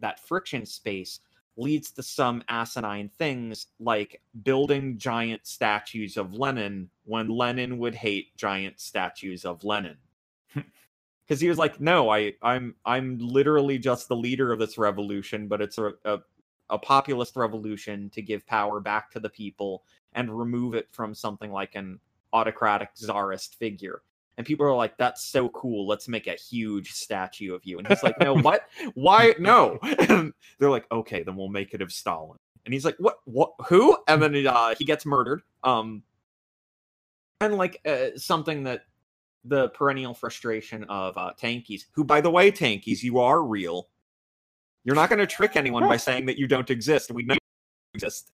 [0.00, 1.20] that friction space
[1.56, 8.36] leads to some asinine things like building giant statues of Lenin when Lenin would hate
[8.36, 9.96] giant statues of Lenin.
[11.24, 15.46] Because he was like, "No, I, I'm, I'm literally just the leader of this revolution,
[15.46, 16.18] but it's a, a,
[16.68, 19.84] a populist revolution to give power back to the people
[20.14, 22.00] and remove it from something like an
[22.32, 24.02] autocratic czarist figure."
[24.38, 25.86] And people are like, "That's so cool!
[25.86, 28.68] Let's make a huge statue of you." And he's like, "No, what?
[28.94, 29.34] Why?
[29.38, 33.16] No!" And they're like, "Okay, then we'll make it of Stalin." And he's like, "What?
[33.24, 33.52] What?
[33.66, 35.42] Who?" And then uh, he gets murdered.
[35.62, 36.02] Um,
[37.40, 38.84] and like uh, something that
[39.44, 43.88] the perennial frustration of uh, tankies, who, by the way, tankies, you are real.
[44.84, 47.10] You're not going to trick anyone by saying that you don't exist.
[47.10, 47.38] We know you
[47.94, 48.32] exist.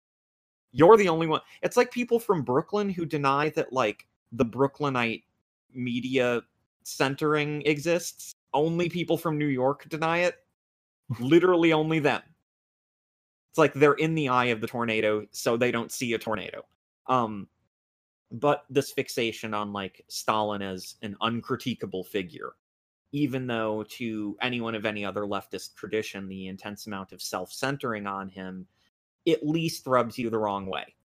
[0.72, 1.42] You're the only one.
[1.62, 5.24] It's like people from Brooklyn who deny that like the Brooklynite
[5.74, 6.42] media
[6.84, 8.34] centering exists.
[8.54, 10.36] Only people from New York deny it.
[11.20, 12.22] Literally only them.
[13.52, 16.64] It's like they're in the eye of the tornado, so they don't see a tornado.
[17.08, 17.48] Um,
[18.32, 22.54] but this fixation on like Stalin as an uncritiquable figure,
[23.14, 28.06] even though to anyone of any other leftist tradition, the intense amount of self centering
[28.06, 28.68] on him
[29.28, 30.96] at least rubs you the wrong way.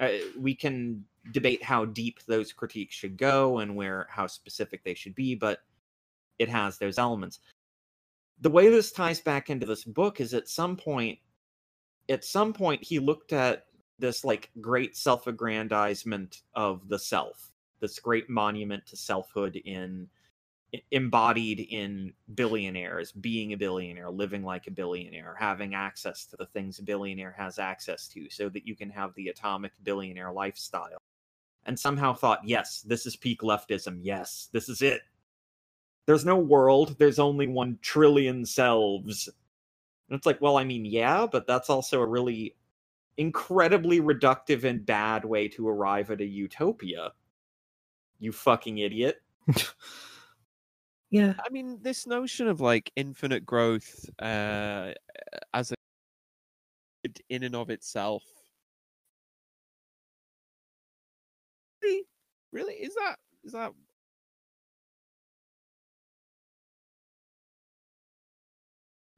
[0.00, 4.94] Uh, we can debate how deep those critiques should go and where how specific they
[4.94, 5.60] should be, but
[6.38, 7.40] it has those elements.
[8.40, 11.18] the way this ties back into this book is at some point
[12.08, 13.66] at some point he looked at
[13.98, 20.08] this like great self-aggrandizement of the self this great monument to selfhood in
[20.90, 26.78] embodied in billionaires being a billionaire living like a billionaire having access to the things
[26.78, 30.98] a billionaire has access to so that you can have the atomic billionaire lifestyle
[31.66, 33.98] and somehow thought yes this is peak leftism.
[34.02, 35.02] Yes this is it.
[36.06, 36.96] There's no world.
[36.98, 39.28] There's only one trillion selves.
[40.08, 42.54] And it's like well i mean yeah but that's also a really
[43.16, 47.12] incredibly reductive and bad way to arrive at a utopia.
[48.18, 49.22] You fucking idiot.
[51.10, 54.92] Yeah, I mean, this notion of like infinite growth uh,
[55.54, 55.76] as a
[57.28, 58.24] in and of itself.
[61.86, 62.02] Really,
[62.52, 63.72] really, is that is that?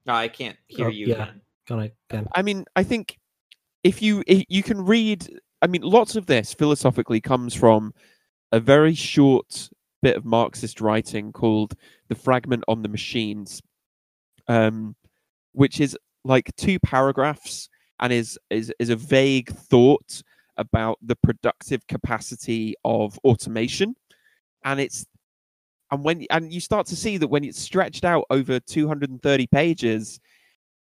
[0.07, 1.15] No, i can't hear Oh, you yeah.
[1.23, 1.41] again.
[1.67, 2.29] gonna again.
[2.35, 3.19] I mean, I think
[3.85, 5.29] if you if you can read,
[5.63, 7.93] I mean, lots of this philosophically comes from
[8.53, 9.69] a very short
[10.03, 11.75] bit of Marxist writing called
[12.09, 13.61] "The Fragment on the Machines,"
[14.49, 14.97] um,
[15.53, 17.69] which is like two paragraphs
[18.01, 20.23] and is is is a vague thought
[20.59, 23.95] about the productive capacity of automation,
[24.65, 25.07] and it's
[25.91, 30.21] and when and you start to see that when it's stretched out over 230 pages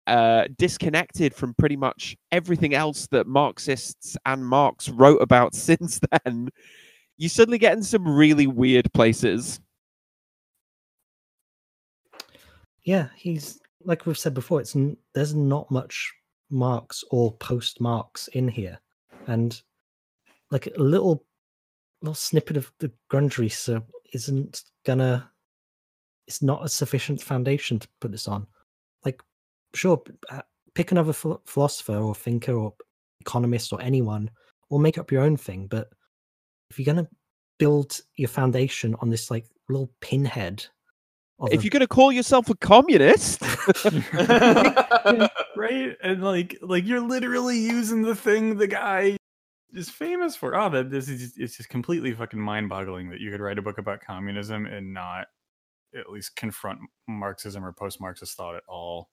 [0.06, 6.50] uh, disconnected from pretty much everything else that Marxists and Marx wrote about since then,
[7.16, 9.60] you suddenly get in some really weird places.
[12.84, 14.60] Yeah, he's like we've said before.
[14.60, 14.76] It's
[15.14, 16.12] there's not much
[16.50, 18.78] Marx or post Marx in here,
[19.26, 19.60] and
[20.50, 21.24] like a little
[22.02, 23.82] little snippet of the Grundrisse
[24.12, 25.30] isn't gonna.
[26.26, 28.46] It's not a sufficient foundation to put this on.
[29.04, 29.22] Like,
[29.74, 30.42] sure, uh,
[30.74, 32.74] pick another philosopher or thinker or
[33.20, 34.30] economist or anyone,
[34.70, 35.66] or make up your own thing.
[35.66, 35.88] But
[36.70, 37.08] if you're gonna
[37.58, 40.66] build your foundation on this like little pinhead,
[41.50, 43.42] If a- you're going to call yourself a communist,
[45.56, 49.16] right and like like you're literally using the thing the guy
[49.72, 53.30] is famous for oh that this is just, it's just completely fucking mind-boggling that you
[53.30, 55.26] could write a book about communism and not
[55.98, 56.78] at least confront
[57.08, 59.08] marxism or post-marxist thought at all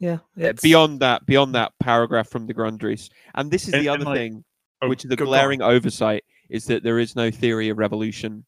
[0.00, 3.88] yeah, Yeah, beyond that, beyond that paragraph from the Grundrisse, and this is And- the
[3.88, 4.44] other like, thing,
[4.80, 5.34] Oh, which is the go- go on.
[5.36, 8.44] glaring oversight, is that there is no theory of revolution.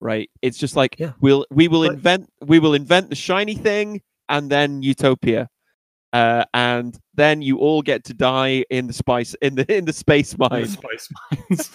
[0.00, 0.30] Right?
[0.42, 1.12] It's just like Yeah.
[1.20, 5.48] we'll we will But- invent we will invent the shiny thing and then utopia.
[6.12, 9.92] Uh, and then you all get to die in the spice in the in the
[9.92, 10.66] space The mine.
[10.66, 11.08] spice
[11.50, 11.74] mines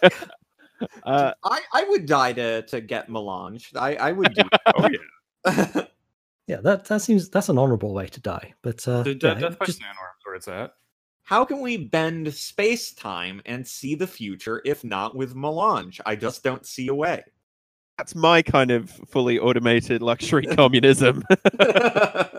[1.04, 4.42] Uh, I, I would die to to get melange i i would do
[4.78, 4.98] oh yeah
[5.46, 5.92] that.
[6.48, 8.54] Yeah, that that seems that's an honourable way to die.
[8.64, 10.74] But uh, the yeah, death, death by just- sandworms where it's at
[11.24, 16.16] how can we bend space time and see the future if not with melange i
[16.16, 17.24] just don't see a way
[18.02, 21.24] that's my kind of fully automated luxury communism.
[21.60, 22.32] yeah,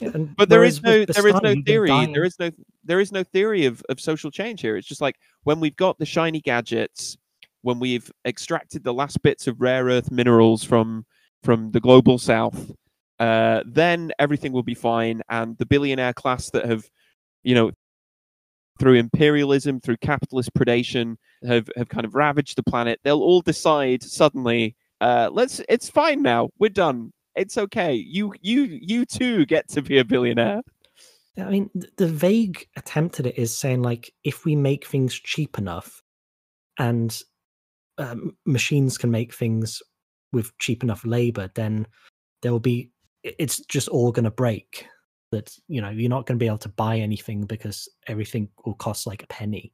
[0.00, 2.50] and but there whereas is no with there is no theory there is no
[2.84, 4.76] there is no theory of, of social change here.
[4.76, 7.16] It's just like when we've got the shiny gadgets
[7.62, 11.06] when we've extracted the last bits of rare earth minerals from
[11.42, 12.70] from the global south
[13.18, 15.22] uh, then everything will be fine.
[15.30, 16.84] And the billionaire class that have
[17.44, 17.70] you know
[18.80, 21.16] through imperialism through capitalist predation
[21.46, 26.22] have have kind of ravaged the planet they'll all decide suddenly uh, let's it's fine
[26.22, 30.62] now we're done it's okay you you you too get to be a billionaire
[31.38, 35.58] I mean, the vague attempt at it is saying like, if we make things cheap
[35.58, 36.02] enough,
[36.78, 37.16] and
[37.98, 39.82] um, machines can make things
[40.32, 41.86] with cheap enough labor, then
[42.42, 42.90] there will be.
[43.22, 44.86] It's just all going to break.
[45.32, 48.74] That you know, you're not going to be able to buy anything because everything will
[48.74, 49.72] cost like a penny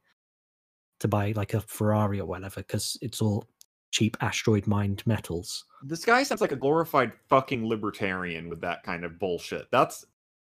[1.01, 3.49] to buy like a Ferrari or whatever because it's all
[3.91, 5.65] cheap asteroid mined metals.
[5.83, 10.05] this guy sounds like a glorified fucking libertarian with that kind of bullshit that's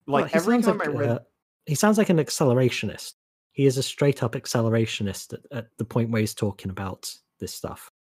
[0.06, 1.18] like he every time like, i read uh,
[1.66, 3.14] he sounds like an accelerationist.
[3.52, 7.55] He is a straight up accelerationist at, at the point where he's talking about this
[7.55, 7.90] stuff.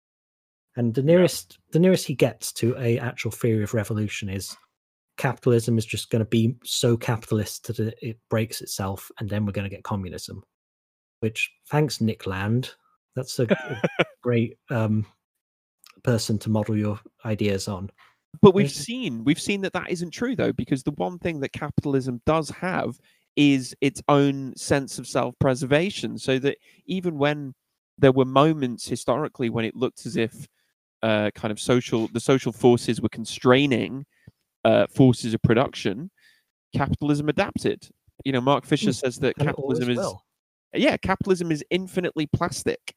[0.76, 4.56] And the nearest the nearest he gets to a actual theory of revolution is
[5.16, 9.52] capitalism is just going to be so capitalist that it, breaks itself, and then we're
[9.52, 10.42] going to get communism.
[11.20, 12.72] Which, thanks, Nick Land.
[13.16, 15.06] That's a, a great um,
[16.02, 17.90] person to model your ideas on.
[18.42, 21.52] but we've seen we've seen that that isn't true though because the one thing that
[21.52, 22.98] capitalism does have
[23.36, 27.54] is its own sense of self-preservation so that even when
[27.96, 30.48] there were moments historically when it looked as if
[31.02, 34.04] uh, kind of social the social forces were constraining
[34.64, 36.10] uh, forces of production,
[36.74, 37.88] capitalism adapted.
[38.24, 40.22] You know, Mark Fisher Mm, says that And capitalism is will.
[40.74, 42.94] yeah, capitalism is infinitely plastic.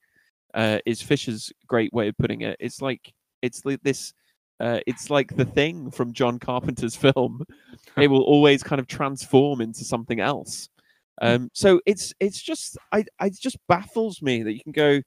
[0.54, 2.56] Uh, is Fisher's great way of putting it.
[2.60, 4.14] It's like it's like this.
[4.60, 7.44] Uh, it's like the thing from John Carpenter's film.
[7.98, 10.70] it will always kind of transform into something else.
[11.22, 15.02] Um, so it's it's just I, I it just baffles me that you can go.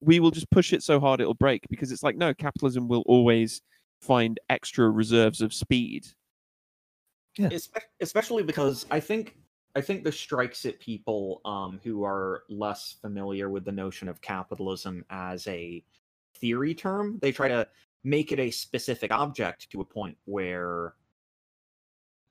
[0.00, 3.02] We will just push it so hard it'll break because it's like no capitalism will
[3.06, 3.60] always
[4.02, 6.06] find extra reserves of speed.
[7.38, 7.48] Yeah.
[8.00, 9.36] Especially because I think
[9.74, 14.20] I think this strikes at people um, who are less familiar with the notion of
[14.20, 15.82] capitalism as a
[16.36, 17.18] theory term.
[17.22, 17.66] They try to
[18.04, 20.94] make it a specific object to a point where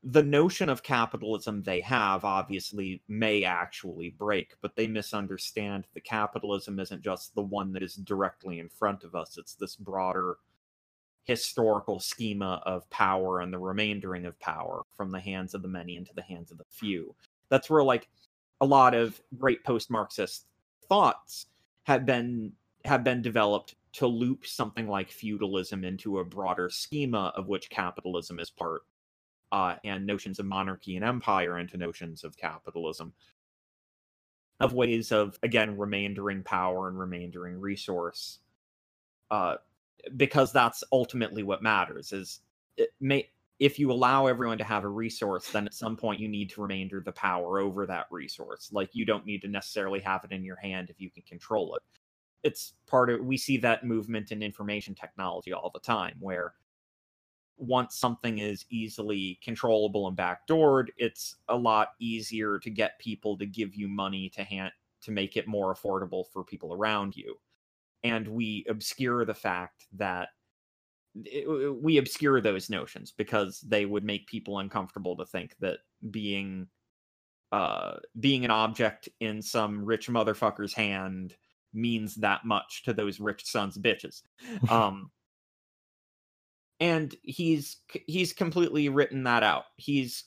[0.03, 6.79] the notion of capitalism they have obviously may actually break, but they misunderstand that capitalism
[6.79, 9.37] isn't just the one that is directly in front of us.
[9.37, 10.37] It's this broader
[11.23, 15.95] historical schema of power and the remaindering of power from the hands of the many
[15.95, 17.15] into the hands of the few.
[17.49, 18.09] That's where like
[18.59, 20.45] a lot of great post-Marxist
[20.87, 21.47] thoughts
[21.83, 22.53] have been
[22.85, 28.39] have been developed to loop something like feudalism into a broader schema of which capitalism
[28.39, 28.81] is part,
[29.51, 33.13] uh, and notions of monarchy and empire into notions of capitalism,
[34.59, 38.39] of ways of again remaindering power and remaindering resource,
[39.29, 39.55] uh,
[40.17, 42.13] because that's ultimately what matters.
[42.13, 42.41] Is
[42.99, 43.29] may
[43.59, 46.61] if you allow everyone to have a resource, then at some point you need to
[46.61, 48.69] remainder the power over that resource.
[48.71, 51.75] Like you don't need to necessarily have it in your hand if you can control
[51.75, 51.83] it
[52.43, 56.53] it's part of we see that movement in information technology all the time where
[57.57, 63.45] once something is easily controllable and backdoored it's a lot easier to get people to
[63.45, 64.71] give you money to hand
[65.01, 67.37] to make it more affordable for people around you
[68.03, 70.29] and we obscure the fact that
[71.25, 71.47] it-
[71.81, 75.79] we obscure those notions because they would make people uncomfortable to think that
[76.09, 76.67] being
[77.51, 81.35] uh being an object in some rich motherfucker's hand
[81.73, 84.23] means that much to those rich sons of bitches.
[84.69, 85.11] Um
[86.79, 89.65] and he's he's completely written that out.
[89.77, 90.25] He's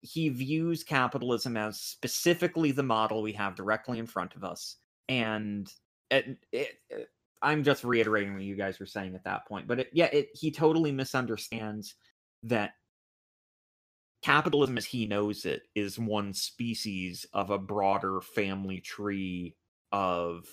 [0.00, 4.76] he views capitalism as specifically the model we have directly in front of us
[5.08, 5.70] and
[6.10, 7.08] it, it, it-
[7.40, 10.90] I'm just reiterating what you guys were saying at that point, but yeah, he totally
[10.90, 11.94] misunderstands
[12.42, 12.72] that
[14.22, 19.54] capitalism as he knows it is one species of a broader family tree
[19.92, 20.46] of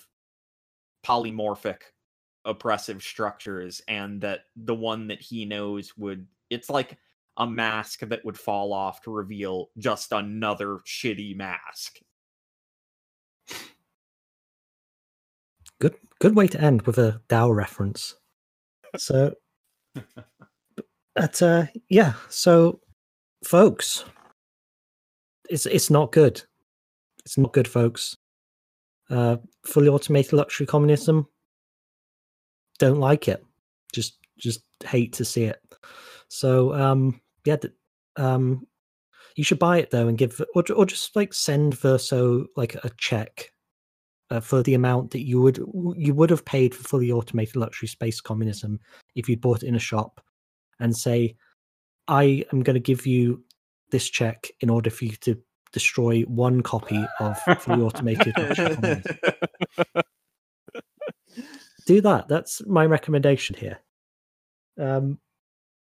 [1.04, 1.78] polymorphic
[2.44, 6.96] oppressive structures and that the one that he knows would it's like
[7.38, 11.98] a mask that would fall off to reveal just another shitty mask
[15.80, 18.14] Good good way to end with a Dow reference.
[18.98, 19.34] So
[21.14, 22.80] but uh yeah, so
[23.44, 24.04] folks
[25.50, 26.42] it's it's not good.
[27.24, 28.16] It's not good, folks.
[29.10, 29.36] Uh
[29.66, 31.26] fully automated luxury communism
[32.78, 33.44] don't like it.
[33.92, 35.60] Just just hate to see it.
[36.28, 37.56] So um yeah,
[38.16, 38.66] um
[39.34, 42.90] you should buy it though and give or, or just like send Verso like a
[42.96, 43.50] check
[44.30, 45.58] uh, for the amount that you would
[45.96, 48.80] you would have paid for fully automated luxury space communism
[49.14, 50.20] if you'd bought it in a shop
[50.80, 51.34] and say
[52.08, 53.42] i am going to give you
[53.90, 55.40] this check in order for you to
[55.72, 59.14] destroy one copy of fully automated luxury communism.
[61.86, 62.26] Do that.
[62.26, 63.78] That's my recommendation here.
[64.80, 65.18] Um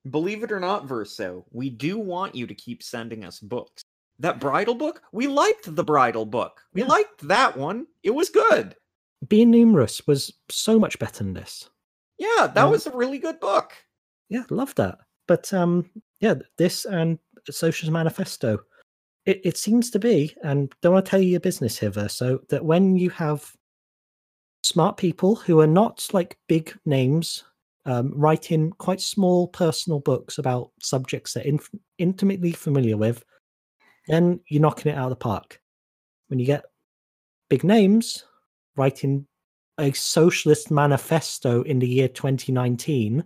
[0.10, 3.84] believe it or not verso we do want you to keep sending us books
[4.20, 5.02] that bridal book?
[5.12, 6.62] We liked the bridal book.
[6.74, 6.88] We Yeah.
[6.88, 7.88] liked that one.
[8.04, 8.76] It was good.
[9.28, 11.70] Being numerous was so much better than this.
[12.18, 13.74] Yeah that Um, was a really good book.
[14.30, 15.00] Yeah love that.
[15.28, 15.90] But um
[16.20, 17.18] yeah this and
[17.50, 18.60] socialist manifesto.
[19.26, 22.40] It, it seems to be and don't want to tell you your business here Verso,
[22.50, 23.56] that when you have
[24.64, 27.44] smart people who are not like big names
[27.86, 33.24] um, writing quite small personal books about subjects they're inf- intimately familiar with
[34.10, 35.62] then you're knocking it out of the park
[36.28, 36.66] when you get
[37.50, 38.24] big names
[38.76, 39.26] writing
[39.80, 43.24] a socialist manifesto in the year 2019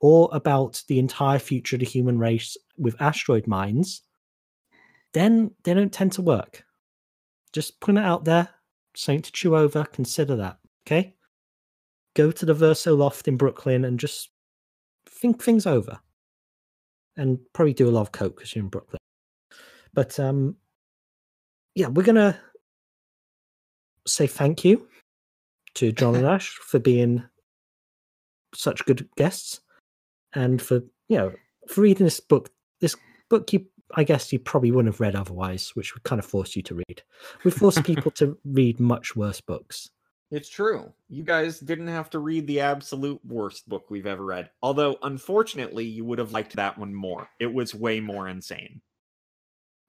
[0.00, 4.02] or about the entire future of the human race with asteroid mines,
[5.12, 6.64] then they don't tend to work.
[7.52, 8.48] Just putting it out there,
[8.96, 10.58] something to chew over, consider that.
[10.86, 11.14] Okay?
[12.14, 14.30] Go to the Verso Loft in Brooklyn and just
[15.08, 16.00] think things over.
[17.16, 18.98] And probably do a lot of coke because you're in Brooklyn.
[19.94, 20.56] But um
[21.74, 22.38] yeah, we're gonna
[24.06, 24.88] say thank you
[25.74, 27.24] to John and Ash for being
[28.54, 29.60] such good guests
[30.34, 31.32] and for you know,
[31.68, 32.50] for reading this book,
[32.80, 32.96] this
[33.28, 36.56] book you I guess you probably wouldn't have read otherwise, which would kind of force
[36.56, 37.02] you to read.
[37.44, 39.90] We force people to read much worse books.
[40.30, 40.90] It's true.
[41.10, 44.48] You guys didn't have to read the absolute worst book we've ever read.
[44.62, 47.28] Although, unfortunately, you would have liked that one more.
[47.38, 48.80] It was way more insane.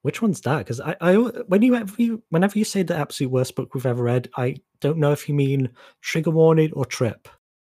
[0.03, 0.59] Which one's that?
[0.59, 4.30] Because I, I, when you, whenever you, say the absolute worst book we've ever read,
[4.38, 5.69] I don't know if you mean
[6.01, 7.27] Trigger Warning or Trip.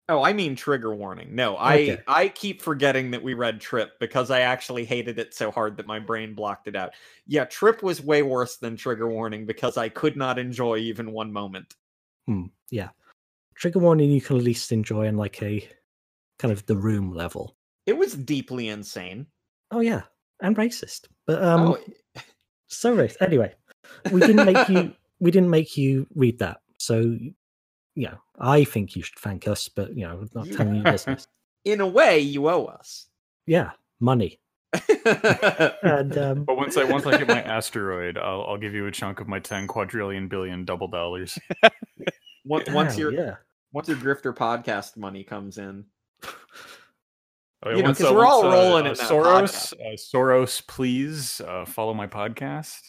[0.10, 1.36] Oh, I mean trigger warning.
[1.36, 2.02] No, I Okay.
[2.08, 5.86] I keep forgetting that we read Trip because I actually hated it so hard that
[5.86, 6.92] my brain blocked it out.
[7.26, 11.34] Yeah, Trip was way worse than trigger warning because I could not enjoy even one
[11.34, 11.76] moment.
[12.26, 12.90] Hmm, yeah.
[13.56, 15.68] Trigger Warning you can at least enjoy on like a
[16.40, 17.58] kind of the room level.
[17.86, 19.26] It was deeply insane.
[19.72, 20.04] Oh yeah,
[20.42, 21.08] and racist.
[21.26, 21.78] But um, oh,
[22.68, 23.22] so racist.
[23.22, 23.54] Anyway,
[24.12, 24.94] we didn't make you.
[25.20, 26.60] We didn't make you read that.
[26.78, 27.18] So,
[27.96, 31.26] yeah, I think you should thank us, but you know, not telling you business.
[31.66, 33.08] in a way, you owe us.
[33.48, 34.40] Yeah, money.
[35.82, 38.92] And um, But once I once I get my asteroid, I'll I'll give you a
[38.92, 41.40] chunk of my ten quadrillion billion double dollars.
[42.46, 43.36] once, once hell your yeah,
[43.72, 45.86] once your Grifter podcast money comes in,
[47.64, 51.42] Oh, You know, once, 'cause we're all once, rolling in that Soros, uh, Soros, please
[51.42, 52.80] uh, follow my podcast.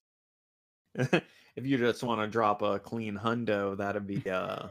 [0.94, 1.22] if
[1.64, 4.68] you just want to drop a clean hundo, that'd be uh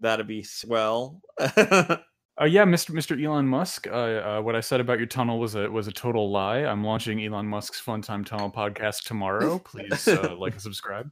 [0.00, 1.20] that'd be swell.
[2.38, 2.90] Uh, yeah, Mr.
[2.90, 3.18] Mr.
[3.24, 3.86] Elon Musk.
[3.86, 6.58] Uh, uh, what I said about your tunnel was a was a total lie.
[6.58, 9.58] I'm launching Elon Musk's Fun Time Tunnel podcast tomorrow.
[9.58, 11.10] Please uh, like and subscribe.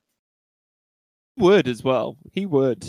[1.39, 2.19] Would as well.
[2.33, 2.87] He would.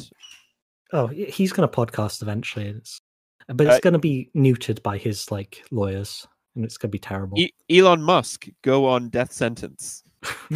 [0.91, 2.65] oh, he's going to podcast eventually.
[2.67, 2.99] It's,
[3.47, 6.95] but it's Uh, going to be neutered by his like lawyers, and it's going to
[6.95, 7.37] be terrible.
[7.39, 10.03] E- Elon Musk go on death sentence.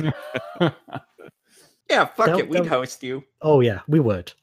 [1.90, 3.24] yeah, fuck Don't- it, we'd don't- host you.
[3.42, 4.34] Oh yeah, we would.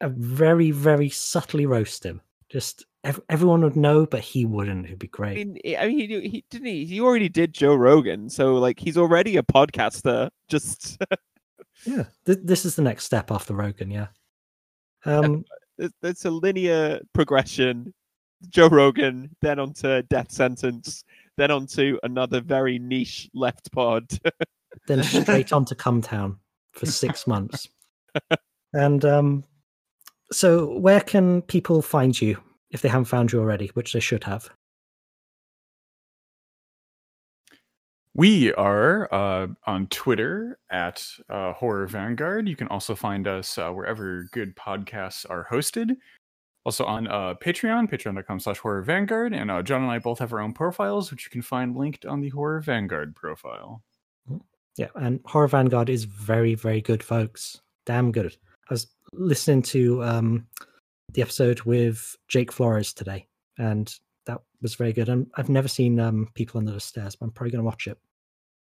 [0.00, 2.20] Uh, very, very subtly roast him.
[2.48, 4.86] Just ev- everyone would know, but he wouldn't.
[4.86, 5.46] It'd be I great.
[5.48, 6.66] mean, I mean, he, he didn't.
[6.68, 10.30] He, he already did Joe Rogan, so like he's already a podcaster.
[10.48, 10.98] Just
[11.84, 13.90] Yeah, th- this is the next step after Rogan.
[13.90, 14.08] Yeah.
[15.04, 15.44] Um,
[15.78, 17.92] it's, a linear progression.
[18.48, 21.04] Joe Rogan, then onto death sentence,
[21.36, 24.06] then onto another very niche left pod.
[24.86, 26.38] then straight on to Come Town
[26.72, 27.68] for six months.
[28.72, 29.44] And um,
[30.30, 32.38] so, where can people find you
[32.70, 34.50] if they haven't found you already, which they should have?
[38.14, 42.48] We are uh, on Twitter at uh, Horror Vanguard.
[42.48, 45.96] You can also find us uh, wherever good podcasts are hosted.
[46.64, 49.32] Also on uh, Patreon, patreon.com slash horror vanguard.
[49.32, 52.04] And uh, John and I both have our own profiles, which you can find linked
[52.04, 53.82] on the Horror Vanguard profile.
[54.76, 57.60] Yeah, and Horror Vanguard is very, very good, folks.
[57.86, 58.36] Damn good.
[58.68, 60.46] I was listening to um,
[61.14, 63.26] the episode with Jake Flores today,
[63.56, 63.92] and
[64.28, 65.08] that was very good.
[65.08, 67.88] And I've never seen um, People Under the Stairs, but I'm probably going to watch
[67.88, 67.98] it.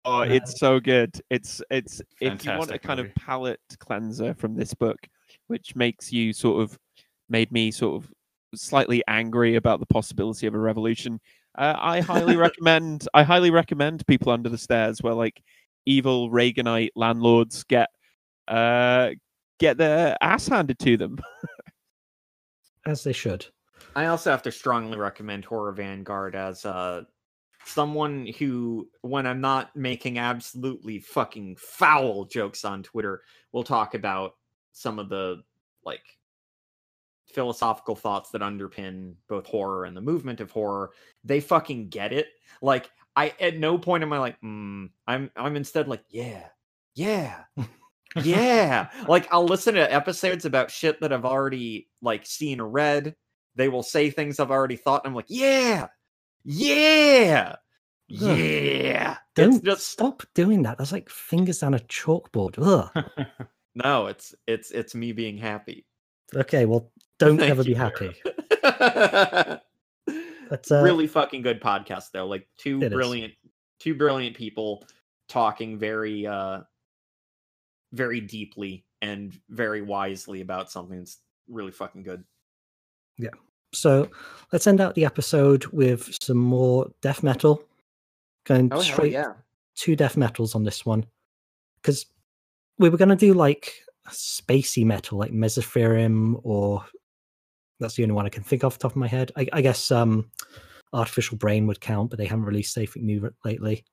[0.04, 1.20] Oh, Uh, it's so good.
[1.30, 3.08] It's it's if you want a kind movie.
[3.08, 4.98] of palate cleanser from this book,
[5.48, 6.78] which makes you sort of
[7.28, 8.12] made me sort of
[8.54, 11.18] slightly angry about the possibility of a revolution.
[11.58, 13.08] Uh, I highly recommend.
[13.14, 15.42] I highly recommend People Under the Stairs, where like
[15.86, 17.88] evil Reaganite landlords get
[18.46, 19.10] uh
[19.58, 21.18] get their ass handed to them.
[22.86, 23.46] As they should.
[23.96, 27.04] I also have to strongly recommend Horror Vanguard as uh
[27.64, 34.34] someone who when I'm not making absolutely fucking foul jokes on Twitter will talk about
[34.72, 35.42] some of the
[35.82, 36.02] like
[37.32, 40.90] philosophical thoughts that underpin both horror and the movement of horror.
[41.24, 42.28] They fucking get it.
[42.60, 46.48] Like I at no point am I like, mm, I'm I'm instead like, yeah,
[46.94, 47.44] yeah,
[48.22, 48.90] yeah.
[49.08, 53.16] like I'll listen to episodes about shit that I've already like seen or read.
[53.56, 55.88] They will say things I've already thought, and I'm like, yeah,
[56.44, 57.56] yeah,
[58.08, 59.16] yeah.
[59.34, 60.78] Don't just stop doing that.
[60.78, 62.56] That's like fingers on a chalkboard.
[63.84, 65.84] No, it's it's it's me being happy.
[66.34, 68.14] Okay, well, don't Thank ever be happy.
[70.48, 72.26] But uh, really fucking good podcast though.
[72.26, 72.92] Like two It is.
[72.92, 73.34] brilliant,
[73.80, 74.86] two brilliant people
[75.28, 76.60] talking very, uh
[77.92, 81.18] very deeply and very wisely about something that's
[81.48, 82.24] really fucking good.
[83.76, 84.08] So
[84.52, 87.62] let's end out the episode with some more death metal.
[88.44, 89.34] Going Oh straight yeah!
[89.74, 91.06] two death metals on this one.
[91.80, 92.06] Because
[92.78, 93.74] we were going to do like
[94.10, 96.84] spacey metal, like Mesotherium, or
[97.80, 99.32] that's the only one I can think of off the top of my head.
[99.36, 100.30] I, I guess um,
[100.92, 103.84] Artificial Brain would count, but they haven't released anything new lately.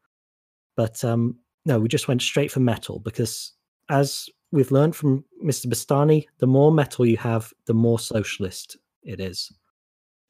[0.75, 3.53] But um, no, we just went straight for metal because,
[3.89, 5.67] as we've learned from Mr.
[5.67, 9.51] Bastani, the more metal you have, the more socialist it is.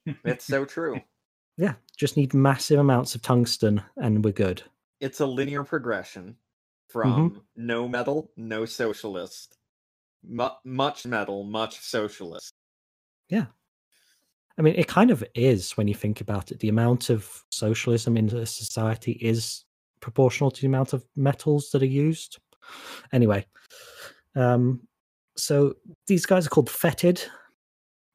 [0.05, 0.99] It's so true.
[1.55, 4.63] Yeah, just need massive amounts of tungsten and we're good.
[4.99, 6.35] It's a linear progression
[6.89, 9.55] from no metal, no socialist,
[10.27, 12.53] mu- much metal, much socialist.
[13.29, 13.45] Yeah.
[14.57, 16.59] I mean, it kind of is when you think about it.
[16.59, 19.65] The amount of socialism in a society is
[19.99, 22.39] proportional to the amount of metals that are used.
[23.11, 23.45] Anyway,
[24.35, 24.81] um,
[25.35, 25.75] so
[26.07, 27.23] these guys are called Fetid.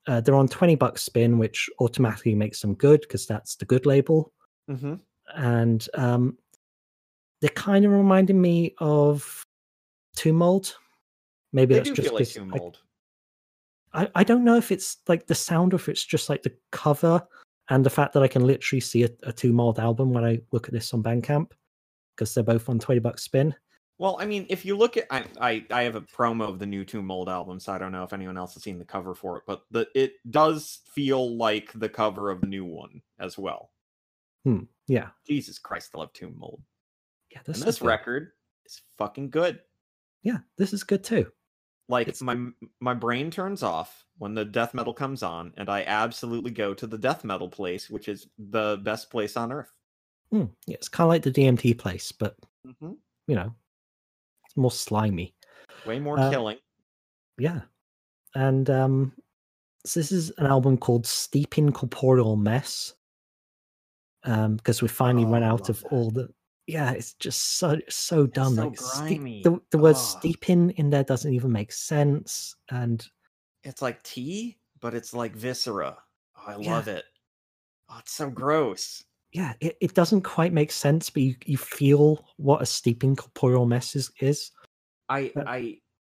[0.08, 3.84] Uh, they're on 20 bucks spin, which automatically makes them good because that's the good
[3.86, 4.32] label.
[4.68, 4.94] Mm-hmm.
[5.36, 6.38] And um,
[7.40, 9.44] they're kind of reminding me of
[10.16, 10.74] Tomb Mold.
[11.52, 12.78] Maybe They that's just like 'cause Tomb I- Mold.
[13.92, 16.54] I, I don't know if it's like the sound or if it's just like the
[16.72, 17.22] cover
[17.70, 20.40] and the fact that I can literally see a, a Tomb Mold album when I
[20.52, 21.52] look at this on Bandcamp
[22.16, 23.54] because they're both on 20 bucks spin.
[23.98, 26.66] Well, I mean, if you look at, I, I, I have a promo of the
[26.66, 29.12] new Tomb Mold album, so I don't know if anyone else has seen the cover
[29.14, 33.36] for it, but the it does feel like the cover of the new one as
[33.36, 33.70] well.
[34.86, 35.08] Yeah.
[35.26, 36.62] Jesus Christ, I love Tomb Mold.
[37.30, 37.40] Yeah.
[37.44, 38.30] This, this record
[38.64, 39.60] is fucking good.
[40.22, 40.38] Yeah.
[40.56, 41.26] This is good too.
[41.90, 42.36] Like It's- my
[42.80, 46.86] my brain turns off when the death metal comes on, and I absolutely go to
[46.86, 49.72] the death metal place, which is the best place on earth.
[50.30, 50.76] Hmm, Yeah.
[50.76, 52.92] It's kind of like the DMT place, but Mm-hmm.
[53.26, 53.54] you know,
[54.58, 55.34] more slimy.
[55.86, 56.58] Way more Uh, killing.
[57.38, 57.62] Yeah.
[58.34, 59.12] And um,
[59.86, 62.94] so this is an album called Steeping Corporeal Mess.
[64.24, 65.88] Um, because we finally Oh, run out of that.
[65.92, 66.28] all the
[66.66, 68.54] yeah, it's just so so dumb.
[68.54, 68.64] so
[68.98, 69.98] like the the word Ah.
[69.98, 72.54] steeping in there doesn't even make sense.
[72.70, 73.06] And
[73.62, 75.96] It's like tea, but it's like viscera.
[76.36, 76.74] Oh, I Yeah.
[76.74, 77.04] love it.
[77.88, 79.02] Oh, it's so gross.
[79.32, 83.66] Yeah, it, it doesn't quite make sense, but you, you feel what a steeping corporeal
[83.66, 84.50] mess is, is.
[85.08, 85.78] I But- I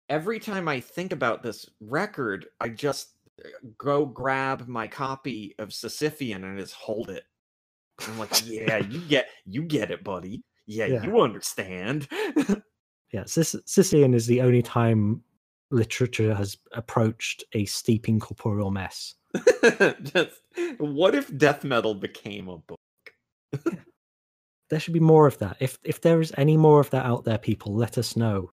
[0.09, 3.09] every time I think about this record, I just
[3.45, 3.49] uh,
[3.79, 7.25] go grab my copy of Sisyphean and just hold it.
[8.07, 10.43] I'm like, yeah, you get you get it, buddy.
[10.67, 11.03] Yeah, Yeah.
[11.05, 12.09] you understand.
[13.11, 15.23] Yeah, Sis- Sisyphean is the only time
[15.71, 19.15] literature has approached a steeping corporeal mess.
[20.03, 20.41] just
[20.79, 22.78] what if death metal became a book?
[24.71, 25.57] There should be more of that.
[25.61, 28.51] If if there is any more of that out there, people, let us know.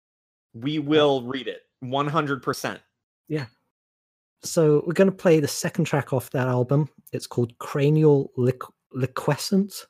[0.55, 2.81] We will read it 100%.
[3.29, 3.47] Yeah.
[4.43, 6.89] So we're going to play the second track off that album.
[7.13, 9.87] It's called Cranial Liq- Liquescent.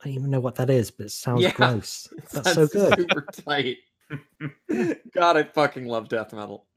[0.00, 1.52] I don't even know what that is, but it sounds Yeah.
[1.52, 2.08] gross.
[2.32, 2.98] That's so good.
[2.98, 3.76] Super tight.
[5.14, 6.66] God, I fucking love death metal.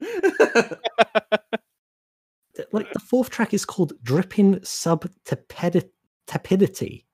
[2.70, 4.62] Like the fourth track is called Dripping
[6.28, 7.04] Subtepidity.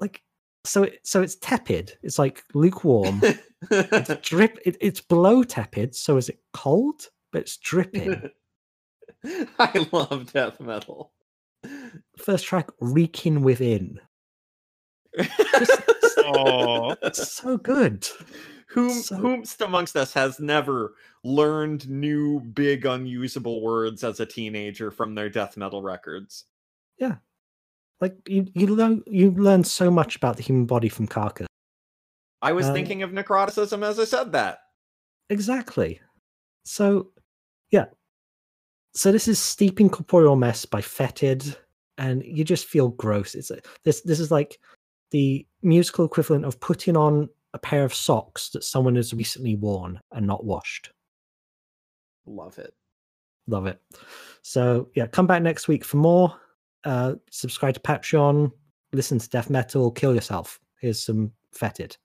[0.00, 0.22] Like
[0.64, 1.96] so it, so it's tepid.
[2.02, 3.20] It's like lukewarm.
[3.70, 7.08] It's drip it, it's below tepid, so is it cold?
[7.32, 8.30] But it's dripping.
[9.58, 11.12] I love death metal.
[12.18, 14.00] First track, Reeking Within.
[16.18, 16.96] Oh.
[17.02, 18.06] It's so good.
[18.68, 24.90] Whom, So- whomst amongst us has never learned new big unusable words as a teenager
[24.90, 26.44] from their death metal records?
[28.02, 31.46] Like you, you learn you learn so much about the human body from Carcass.
[32.42, 34.58] I was Um, thinking of necroticism as I said that.
[35.30, 36.00] Exactly.
[36.64, 37.12] So,
[37.70, 37.86] yeah.
[38.92, 41.56] So this is Steeping Corporeal Mess by Fetid,
[41.96, 43.36] and you just feel gross.
[43.36, 44.00] It's a, this.
[44.00, 44.58] This is like
[45.12, 50.00] the musical equivalent of putting on a pair of socks that someone has recently worn
[50.10, 50.90] and not washed.
[52.26, 52.74] Love it.
[53.46, 53.80] Love it.
[54.42, 56.34] So yeah, come back next week for more.
[56.84, 58.50] Uh, subscribe to Patreon.
[58.92, 59.90] Listen to death metal.
[59.90, 60.60] Kill yourself.
[60.80, 61.96] Here's some Fetid.